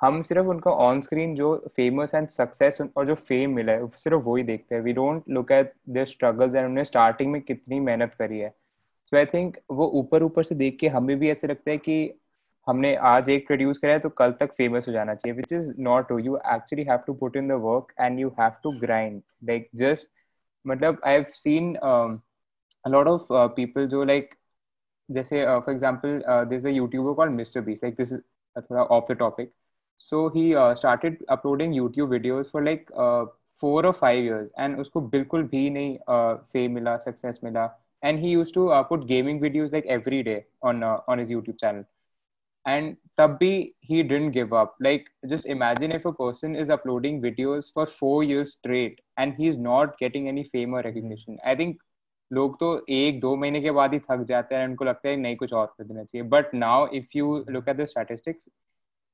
हम 0.00 0.20
सिर्फ़ 0.22 0.46
उनका 0.48 0.70
ऑन 0.82 1.00
स्क्रीन 1.00 1.34
जो 1.36 1.54
फ़ेमस 1.76 2.14
एंड 2.14 2.28
सक्सेस 2.28 2.78
और 2.96 3.06
जो 3.06 3.14
फेम 3.14 3.54
मिला 3.54 3.72
है 3.72 3.88
सिर्फ़ 3.96 4.22
वही 4.24 4.42
देखते 4.42 4.74
हैं। 4.74 4.82
We 4.82 4.92
don't 4.92 5.24
look 5.30 5.52
at 5.52 5.72
their 5.88 6.06
struggles 6.06 6.54
and 6.54 6.64
उन्होंने 6.64 6.84
स्टार्टिंग 6.84 7.32
में 7.32 7.40
कितनी 7.42 7.80
मेहनत 7.80 8.14
करी 8.18 8.38
है। 8.38 8.48
सो 9.12 9.16
आई 9.16 9.26
थिंक 9.26 9.56
वो 9.70 9.86
ऊपर 10.00 10.22
ऊपर 10.22 10.44
से 10.44 10.54
देख 10.54 10.76
के 10.80 10.88
हमें 10.88 11.18
भी 11.18 11.30
ऐसे 11.30 11.46
लगता 11.48 11.70
है 11.70 11.76
कि 11.78 11.98
हमने 12.66 12.94
आज 13.10 13.28
एक 13.30 13.46
प्रोड्यूस 13.46 13.78
करा 13.78 13.92
है 13.92 13.98
तो 13.98 14.08
कल 14.18 14.32
तक 14.40 14.52
फ़ेमस 14.56 14.88
हो 14.88 14.92
जाना 14.92 15.14
चाहिए 15.14 15.36
which 15.36 15.52
is 15.52 15.72
not 15.80 16.10
you 16.20 16.36
actually 16.36 16.84
have 16.84 16.98
to 17.06 17.14
put 17.14 17.36
in 17.36 17.48
the 17.48 17.52
work 17.62 17.92
and 18.00 18.18
you 18.20 18.28
have 18.40 18.52
to 18.64 18.72
grind 18.80 19.22
like 19.44 19.68
just 19.76 20.08
मतलब 20.64 21.00
I 21.04 21.12
have 21.12 21.24
seen 21.34 21.76
lot 22.84 23.06
of 23.06 23.24
uh, 23.30 23.86
जो 23.86 24.02
लाइक 24.04 24.34
जैसे 25.08 25.44
for 25.46 25.72
example 25.72 26.22
this 26.48 26.66
a 26.66 26.68
YouTuber 26.68 27.14
called 27.14 27.32
Mister 27.32 27.60
Beast 27.60 27.80
like 27.84 27.94
this 27.96 28.12
is 28.12 28.20
थोड़ा 28.56 28.82
off 28.82 29.12
the 29.12 29.16
topic 29.16 29.52
so 29.99 30.27
he 30.35 30.51
started 30.79 31.23
uploading 31.29 31.75
YouTube 31.75 32.09
videos 32.09 32.49
for 32.51 32.63
like 32.63 32.91
four 33.63 33.85
और 33.85 33.93
five 33.93 34.23
years 34.25 34.49
and 34.59 34.79
उसको 34.79 35.01
बिल्कुल 35.15 35.43
भी 35.47 35.69
नहीं 35.69 35.97
fame 36.53 36.71
मिला 36.71 36.97
success 36.97 37.39
मिला 37.43 37.65
and 38.03 38.19
he 38.19 38.31
use 38.31 38.53
to 38.53 38.69
put 38.89 39.05
gaming 39.07 39.41
videos 39.41 39.71
like 39.73 39.85
every 39.97 40.23
day 40.23 40.43
on 40.63 40.83
on 40.83 41.19
his 41.19 41.31
YouTube 41.31 41.57
channel 41.57 41.83
and 42.65 42.97
tab 43.17 43.33
bhi 43.39 43.49
he 43.79 44.03
didn't 44.03 44.31
give 44.31 44.53
up 44.53 44.75
like 44.79 45.09
just 45.31 45.49
imagine 45.55 45.91
if 45.91 46.05
a 46.05 46.13
person 46.13 46.55
is 46.55 46.71
uploading 46.75 47.21
videos 47.25 47.71
for 47.73 47.85
four 47.87 48.23
years 48.23 48.53
straight 48.53 49.01
and 49.17 49.35
he's 49.35 49.59
not 49.59 49.99
getting 49.99 50.29
any 50.29 50.45
fame 50.45 50.73
or 50.73 50.81
recognition 50.83 51.43
i 51.45 51.59
think 51.63 51.83
लोग 52.31 52.55
तो 52.59 52.67
एक 52.89 53.19
दो 53.21 53.35
महीने 53.35 53.59
के 53.61 53.71
बाद 53.71 53.93
ही 53.93 53.97
थक 54.01 54.23
जाते 54.27 54.55
हैं 54.55 54.67
उनको 54.67 54.85
लगता 54.85 55.09
है 55.09 55.15
नहीं 55.15 55.35
कुछ 55.35 55.51
और 55.53 55.65
कर 55.67 55.83
देना 55.83 56.03
चाहिए 56.03 56.27
but 56.29 56.53
now 56.53 56.87
if 56.95 57.15
you 57.15 57.35
look 57.49 57.67
at 57.69 57.77
the 57.77 57.85
statistics 57.87 58.47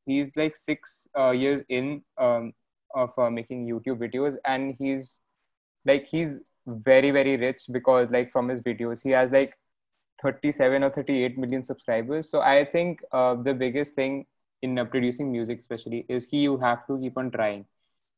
he 0.10 0.20
is 0.22 0.34
like 0.38 0.58
six 0.58 1.08
years 1.18 1.64
in 1.70 2.02
of 2.92 3.12
uh, 3.18 3.30
making 3.30 3.66
youtube 3.66 4.00
videos 4.00 4.38
and 4.46 4.76
he's 4.80 5.20
like 5.86 6.06
he's 6.06 6.40
very 6.88 7.12
very 7.12 7.36
rich 7.38 7.62
because 7.72 8.10
like 8.16 8.32
from 8.32 8.50
his 8.50 8.62
videos 8.62 9.02
he 9.02 9.12
has 9.12 9.32
like 9.32 9.54
37 10.24 10.84
or 10.84 10.90
38 10.90 11.38
million 11.38 11.64
subscribers 11.64 12.30
so 12.30 12.42
i 12.42 12.66
think 12.74 13.02
uh, 13.12 13.36
the 13.36 13.54
biggest 13.54 13.96
thing 13.96 14.26
in 14.62 14.78
uh, 14.78 14.86
producing 14.86 15.32
music 15.32 15.60
especially 15.60 16.06
is 16.10 16.28
कि 16.34 16.44
you 16.44 16.58
have 16.58 16.86
to 16.88 17.00
keep 17.06 17.18
on 17.18 17.32
trying 17.38 17.64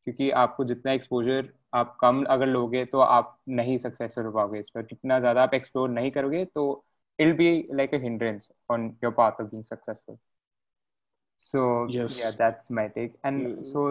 क्योंकि 0.07 0.29
आपको 0.45 0.63
जितना 0.65 0.91
exposure 0.91 1.49
आप 1.73 1.95
कम 2.01 2.23
अगर 2.29 2.45
लोगे 2.45 2.83
तो 2.85 2.99
आप 2.99 3.37
नहीं 3.59 3.77
सक्सेसफुल 3.77 4.25
हो 4.25 4.31
पाओगे 4.31 4.59
इस 4.59 4.69
पर 4.69 4.81
जितना 4.85 5.19
ज़्यादा 5.19 5.43
आप 5.43 5.53
एक्सप्लोर 5.53 5.89
नहीं 5.89 6.11
करोगे 6.11 6.43
तो 6.45 6.85
it'll 7.19 7.37
be 7.37 7.67
like 7.71 7.93
a 7.93 7.99
hindrance 7.99 8.51
on 8.69 8.95
your 9.01 9.11
path 9.11 9.39
of 9.39 9.49
being 9.51 9.63
successful 9.63 10.19
so 11.37 11.61
Yes. 11.93 12.17
yeah 12.19 12.31
that's 12.41 12.69
my 12.77 12.87
take 12.97 13.15
and 13.29 13.47
Mm. 13.47 13.71
so 13.71 13.81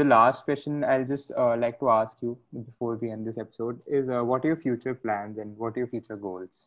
the 0.00 0.04
last 0.04 0.44
question 0.48 0.84
i'll 0.84 1.04
just 1.12 1.32
uh, 1.44 1.56
like 1.62 1.78
to 1.80 1.88
ask 1.94 2.16
you 2.26 2.36
before 2.66 2.96
we 3.02 3.10
end 3.10 3.26
this 3.30 3.38
episode 3.44 3.82
is 4.00 4.08
uh, 4.08 4.22
what 4.32 4.44
are 4.44 4.48
your 4.54 4.60
future 4.66 4.94
plans 5.06 5.38
and 5.44 5.56
what 5.64 5.76
are 5.76 5.80
your 5.84 5.88
future 5.96 6.16
goals 6.26 6.60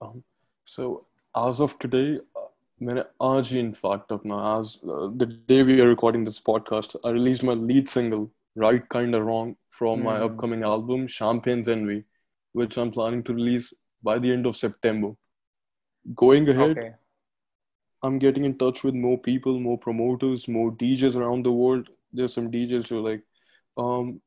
Um, 0.00 0.22
so 0.64 1.06
as 1.36 1.60
of 1.60 1.78
today, 1.78 2.18
uh, 2.36 2.48
मैंने 2.82 3.02
आज 3.22 3.52
ही 3.52 3.58
in 3.60 3.72
fact 3.80 4.12
अपना 4.12 4.38
as 4.52 4.70
uh, 4.94 5.08
the 5.22 5.26
day 5.52 5.58
we 5.68 5.76
are 5.82 5.88
recording 5.88 6.24
this 6.28 6.40
podcast, 6.48 6.96
I 7.04 7.10
released 7.16 7.44
my 7.50 7.54
lead 7.70 7.88
single 7.92 8.24
"Right 8.64 8.88
Kinda 8.94 9.20
Wrong" 9.28 9.52
from 9.80 10.02
my 10.08 10.16
Hmm. 10.18 10.24
upcoming 10.28 10.64
album 10.70 11.06
"Champagne's 11.18 11.68
Envy," 11.76 11.98
which 12.60 12.76
I'm 12.84 12.90
planning 12.98 13.22
to 13.30 13.34
release 13.40 13.72
by 14.10 14.18
the 14.24 14.32
end 14.38 14.46
of 14.52 14.56
September. 14.62 15.12
Going 16.24 16.48
ahead, 16.48 16.70
okay 16.78 16.90
I'm 18.03 18.19
getting 18.19 18.45
in 18.45 18.57
touch 18.57 18.83
with 18.83 18.93
more 18.93 19.17
people, 19.17 19.59
more 19.59 19.77
promoters, 19.77 20.47
more 20.47 20.71
DJs 20.71 21.15
around 21.15 21.43
the 21.43 21.51
world. 21.51 21.89
There's 22.13 22.33
some 22.33 22.51
DJs 22.51 22.89
who 22.89 22.97
are 22.99 23.09
like, 23.11 23.23
um, 23.77 24.21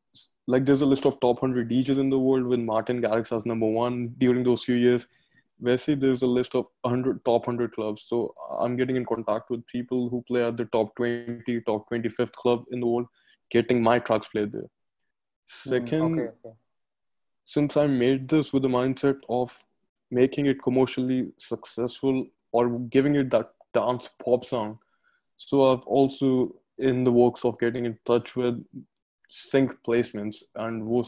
like 0.46 0.64
there's 0.66 0.82
a 0.82 0.86
list 0.86 1.06
of 1.06 1.20
top 1.20 1.42
100 1.42 1.70
DJs 1.70 1.98
in 1.98 2.10
the 2.10 2.18
world 2.18 2.46
with 2.46 2.60
Martin 2.60 3.00
Garrix 3.00 3.34
as 3.36 3.46
number 3.46 3.66
one 3.66 4.14
during 4.18 4.42
those 4.42 4.64
few 4.64 4.74
years. 4.74 5.06
Basically, 5.62 5.94
there's 5.94 6.22
a 6.22 6.26
list 6.26 6.54
of 6.54 6.66
100 6.82 7.24
top 7.24 7.46
100 7.46 7.72
clubs. 7.72 8.06
So 8.08 8.34
I'm 8.58 8.76
getting 8.76 8.96
in 8.96 9.04
contact 9.04 9.50
with 9.50 9.66
people 9.66 10.08
who 10.08 10.22
play 10.22 10.44
at 10.44 10.56
the 10.56 10.64
top 10.66 10.96
20, 10.96 11.60
top 11.62 11.88
25th 11.90 12.32
club 12.32 12.64
in 12.72 12.80
the 12.80 12.86
world, 12.86 13.06
getting 13.50 13.82
my 13.82 13.98
tracks 13.98 14.28
played 14.28 14.52
there. 14.52 14.62
Hmm, 14.62 15.70
Second, 15.70 16.18
okay 16.18 16.28
okay 16.44 16.56
since 17.50 17.76
I 17.76 17.86
made 17.88 18.28
this 18.28 18.52
with 18.52 18.62
the 18.62 18.68
mindset 18.68 19.18
of 19.28 19.64
making 20.10 20.46
it 20.46 20.62
commercially 20.62 21.32
successful 21.38 22.26
or 22.52 22.78
giving 22.96 23.16
it 23.16 23.30
that 23.30 23.50
dance 23.74 24.08
pop 24.24 24.44
song. 24.44 24.78
so 25.36 25.72
I've 25.72 25.84
also 25.84 26.54
in 26.78 27.04
the 27.04 27.12
works 27.12 27.44
of 27.44 27.58
getting 27.58 27.84
in 27.86 27.98
touch 28.06 28.36
with 28.36 28.64
sync 29.28 29.72
placements 29.86 30.36
and 30.56 30.84
wo. 30.84 31.02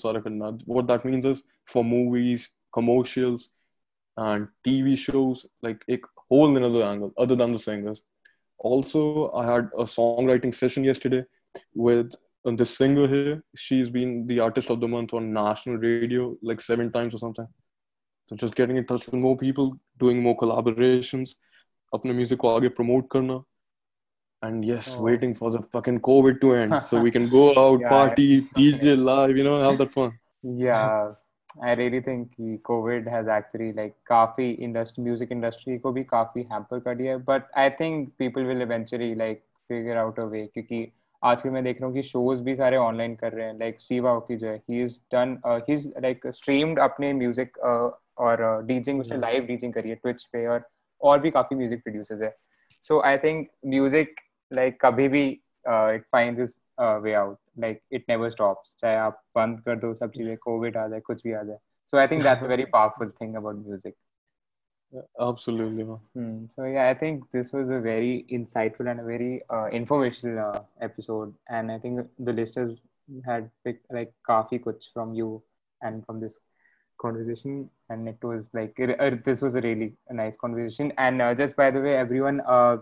What 0.66 0.87
that 0.87 1.05
means 1.05 1.27
is 1.27 1.42
for 1.66 1.85
movies, 1.85 2.51
commercials, 2.72 3.51
and 4.16 4.48
TV 4.66 4.96
shows, 4.96 5.46
like 5.62 5.83
a 5.90 5.98
whole 6.29 6.57
another 6.57 6.83
angle 6.83 7.12
other 7.16 7.35
than 7.35 7.53
the 7.53 7.59
singers. 7.59 8.03
Also, 8.59 9.33
I 9.33 9.51
had 9.53 9.70
a 9.77 9.85
songwriting 9.85 10.55
session 10.55 10.85
yesterday 10.85 11.25
with 11.75 12.12
this 12.44 12.77
singer 12.77 13.09
here. 13.09 13.42
She's 13.57 13.90
been 13.90 14.27
the 14.27 14.40
artist 14.40 14.70
of 14.70 14.81
the 14.81 14.88
month 14.88 15.14
on 15.14 15.33
national 15.33 15.77
radio 15.77 16.37
like 16.42 16.61
seven 16.61 16.92
times 16.92 17.14
or 17.14 17.18
something. 17.18 17.48
So 18.29 18.37
just 18.37 18.55
getting 18.55 18.77
in 18.77 18.87
touch 18.87 19.07
with 19.07 19.14
more 19.14 19.37
people, 19.37 19.79
doing 19.98 20.22
more 20.22 20.37
collaborations, 20.37 21.35
अपने 21.95 22.15
music 22.21 22.39
को 22.39 22.49
आगे 22.49 22.69
promote 22.81 23.09
करना. 23.13 23.43
And 24.43 24.65
yes, 24.65 24.87
Oh. 24.91 25.03
waiting 25.07 25.35
for 25.41 25.51
the 25.55 25.59
fucking 25.75 25.99
COVID 26.07 26.41
to 26.41 26.49
end 26.55 26.73
so 26.87 27.01
we 27.03 27.11
can 27.17 27.27
go 27.33 27.43
out, 27.65 27.81
Yeah, 27.81 27.89
party. 27.89 28.25
DJ 28.57 28.95
live, 29.09 29.37
you 29.37 29.45
know, 29.49 29.59
have 29.65 29.79
that 29.83 29.93
fun. 29.99 30.15
yeah 30.61 31.13
i 31.69 31.73
really 31.79 31.99
think 32.05 32.29
कि 32.37 32.55
covid 32.69 33.09
has 33.13 33.29
actually 33.33 33.67
like 33.79 33.93
काफ़ी 34.11 34.47
industry 34.67 35.03
music 35.09 35.35
industry 35.37 35.79
को 35.81 35.93
भी 35.93 36.03
काफ़ी 36.13 36.45
hamper 36.53 36.81
कर 36.85 36.95
दिया 37.01 37.17
but 37.27 37.51
i 37.63 37.67
think 37.81 38.09
people 38.23 38.49
will 38.51 38.65
eventually 38.67 39.11
like 39.23 39.43
figure 39.73 39.99
out 40.05 40.19
a 40.25 40.27
way 40.33 40.43
क्योंकि 40.55 40.81
आजकल 41.23 41.51
मैं 41.51 41.63
देख 41.65 41.81
रहा 41.81 41.87
हूँ 41.87 41.95
कि 41.97 42.03
shows 42.11 42.41
भी 42.47 42.55
सारे 42.63 42.77
online 42.87 43.17
कर 43.21 43.33
रहे 43.33 43.47
हैं 43.47 43.59
like 43.59 43.81
सीवा 43.81 44.19
की 44.31 44.37
जो 44.37 44.49
है 44.49 44.63
he 44.71 44.83
is 44.87 44.99
done 45.17 45.37
uh, 45.51 45.59
he's 45.69 45.87
like 46.07 46.27
streamed 46.41 46.79
अपने 46.89 47.13
music 47.21 47.61
uh, 47.71 47.89
और 48.27 48.45
uh, 48.49 48.57
DJing 48.71 49.01
उसने 49.01 49.19
live 49.19 49.49
DJing 49.51 49.75
करी 49.75 49.91
है 49.91 50.01
Twitch 50.07 50.25
पे 50.33 50.47
और 50.47 50.69
और 51.03 51.21
भी 51.21 51.31
काफ़ी 51.31 51.57
music 51.57 51.83
producers 51.88 52.23
है 52.23 52.35
so 52.88 53.01
I 53.01 53.17
think 53.25 53.47
music 53.75 54.07
like 54.53 54.79
कभी 54.81 55.09
भी 55.09 55.41
uh, 55.69 55.99
it 55.99 56.05
finds 56.15 56.41
its 56.41 56.59
uh, 56.83 57.01
way 57.05 57.15
out 57.15 57.37
like 57.59 57.81
it 57.93 58.37
चाहे 58.79 58.97
आप 58.97 59.23
बंद 59.37 59.61
कर 59.61 59.77
दो 59.77 59.95
सब 59.95 60.11
चीज़ें 60.11 60.37
कोविड 60.37 60.77
आ 60.77 60.88
जाए 60.88 61.01
कुछ 61.01 61.23
भी 61.25 61.33
आ 61.33 61.43
जाए 61.43 61.59
so 61.93 61.99
I 61.99 62.12
think 62.12 62.27
that's 62.27 62.47
a 62.47 62.57
very 62.57 62.71
powerful 62.77 63.15
thing 63.21 63.37
about 63.43 63.67
music 63.69 63.95
Absolutely. 65.19 65.85
Hmm. 65.85 66.47
So 66.55 66.65
yeah, 66.65 66.88
I 66.88 66.95
think 66.95 67.25
this 67.33 67.53
was 67.53 67.71
a 67.71 67.81
very 67.81 68.27
insightful 68.31 68.91
and 68.91 69.01
a 69.01 69.05
very 69.05 69.43
uh, 69.49 69.69
informational 69.69 70.38
uh, 70.38 70.61
episode, 70.81 71.35
and 71.49 71.73
I 71.73 71.79
think 71.79 72.07
the 72.19 72.33
listeners 72.33 72.79
had 73.25 73.51
picked 73.65 73.91
like 73.91 74.12
काफ़ी 74.25 74.59
कुछ 74.59 74.93
from 74.93 75.15
you 75.15 75.43
and 75.83 76.05
from 76.07 76.21
this 76.21 76.38
conversation, 76.99 77.71
and 77.89 78.09
it 78.09 78.19
was 78.23 78.49
like 78.53 78.75
it, 78.79 78.99
uh, 79.01 79.17
this 79.25 79.41
was 79.41 79.55
a 79.57 79.61
really 79.61 79.95
a 80.09 80.15
nice 80.15 80.37
conversation. 80.37 80.93
And 80.99 81.23
uh, 81.23 81.35
just 81.35 81.57
by 81.57 81.71
the 81.71 81.81
way, 81.81 81.97
everyone, 81.97 82.41
uh, 82.47 82.79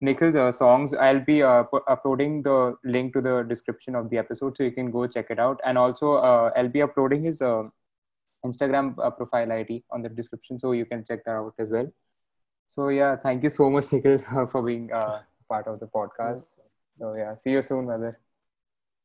Nikhil's 0.00 0.36
uh, 0.36 0.52
songs, 0.52 0.94
I'll 0.94 1.20
be 1.24 1.42
uh, 1.42 1.64
pu- 1.64 1.84
uploading 1.88 2.42
the 2.42 2.76
link 2.84 3.12
to 3.14 3.20
the 3.20 3.42
description 3.42 3.94
of 3.94 4.10
the 4.10 4.18
episode, 4.18 4.56
so 4.56 4.64
you 4.64 4.72
can 4.72 4.90
go 4.90 5.06
check 5.06 5.30
it 5.30 5.38
out. 5.38 5.60
And 5.64 5.78
also, 5.78 6.14
uh, 6.14 6.50
I'll 6.56 6.68
be 6.68 6.82
uploading 6.82 7.24
his 7.24 7.40
uh, 7.40 7.64
Instagram 8.44 8.94
uh, 9.02 9.10
profile 9.10 9.52
ID 9.52 9.84
on 9.90 10.02
the 10.02 10.08
description, 10.08 10.58
so 10.58 10.72
you 10.72 10.84
can 10.86 11.04
check 11.04 11.24
that 11.24 11.32
out 11.32 11.54
as 11.58 11.70
well. 11.70 11.90
So 12.68 12.88
yeah, 12.88 13.16
thank 13.16 13.42
you 13.42 13.50
so 13.50 13.70
much, 13.70 13.92
Nikhil, 13.92 14.18
for 14.52 14.62
being 14.62 14.92
uh, 14.92 15.20
part 15.48 15.66
of 15.66 15.80
the 15.80 15.86
podcast. 15.86 16.44
So 16.98 17.14
yeah, 17.14 17.36
see 17.36 17.50
you 17.50 17.62
soon, 17.62 17.86
brother. 17.86 18.18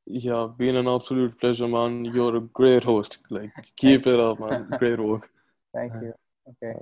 Yeah, 0.05 0.47
been 0.57 0.75
an 0.75 0.87
absolute 0.87 1.39
pleasure, 1.39 1.67
man. 1.67 2.05
You're 2.05 2.35
a 2.37 2.41
great 2.41 2.83
host. 2.83 3.19
Like, 3.29 3.51
keep 3.77 4.07
it 4.07 4.19
up, 4.19 4.39
man. 4.39 4.67
Great 4.79 4.99
work. 4.99 5.29
Thank 5.73 5.93
you. 6.01 6.13
Okay. 6.49 6.79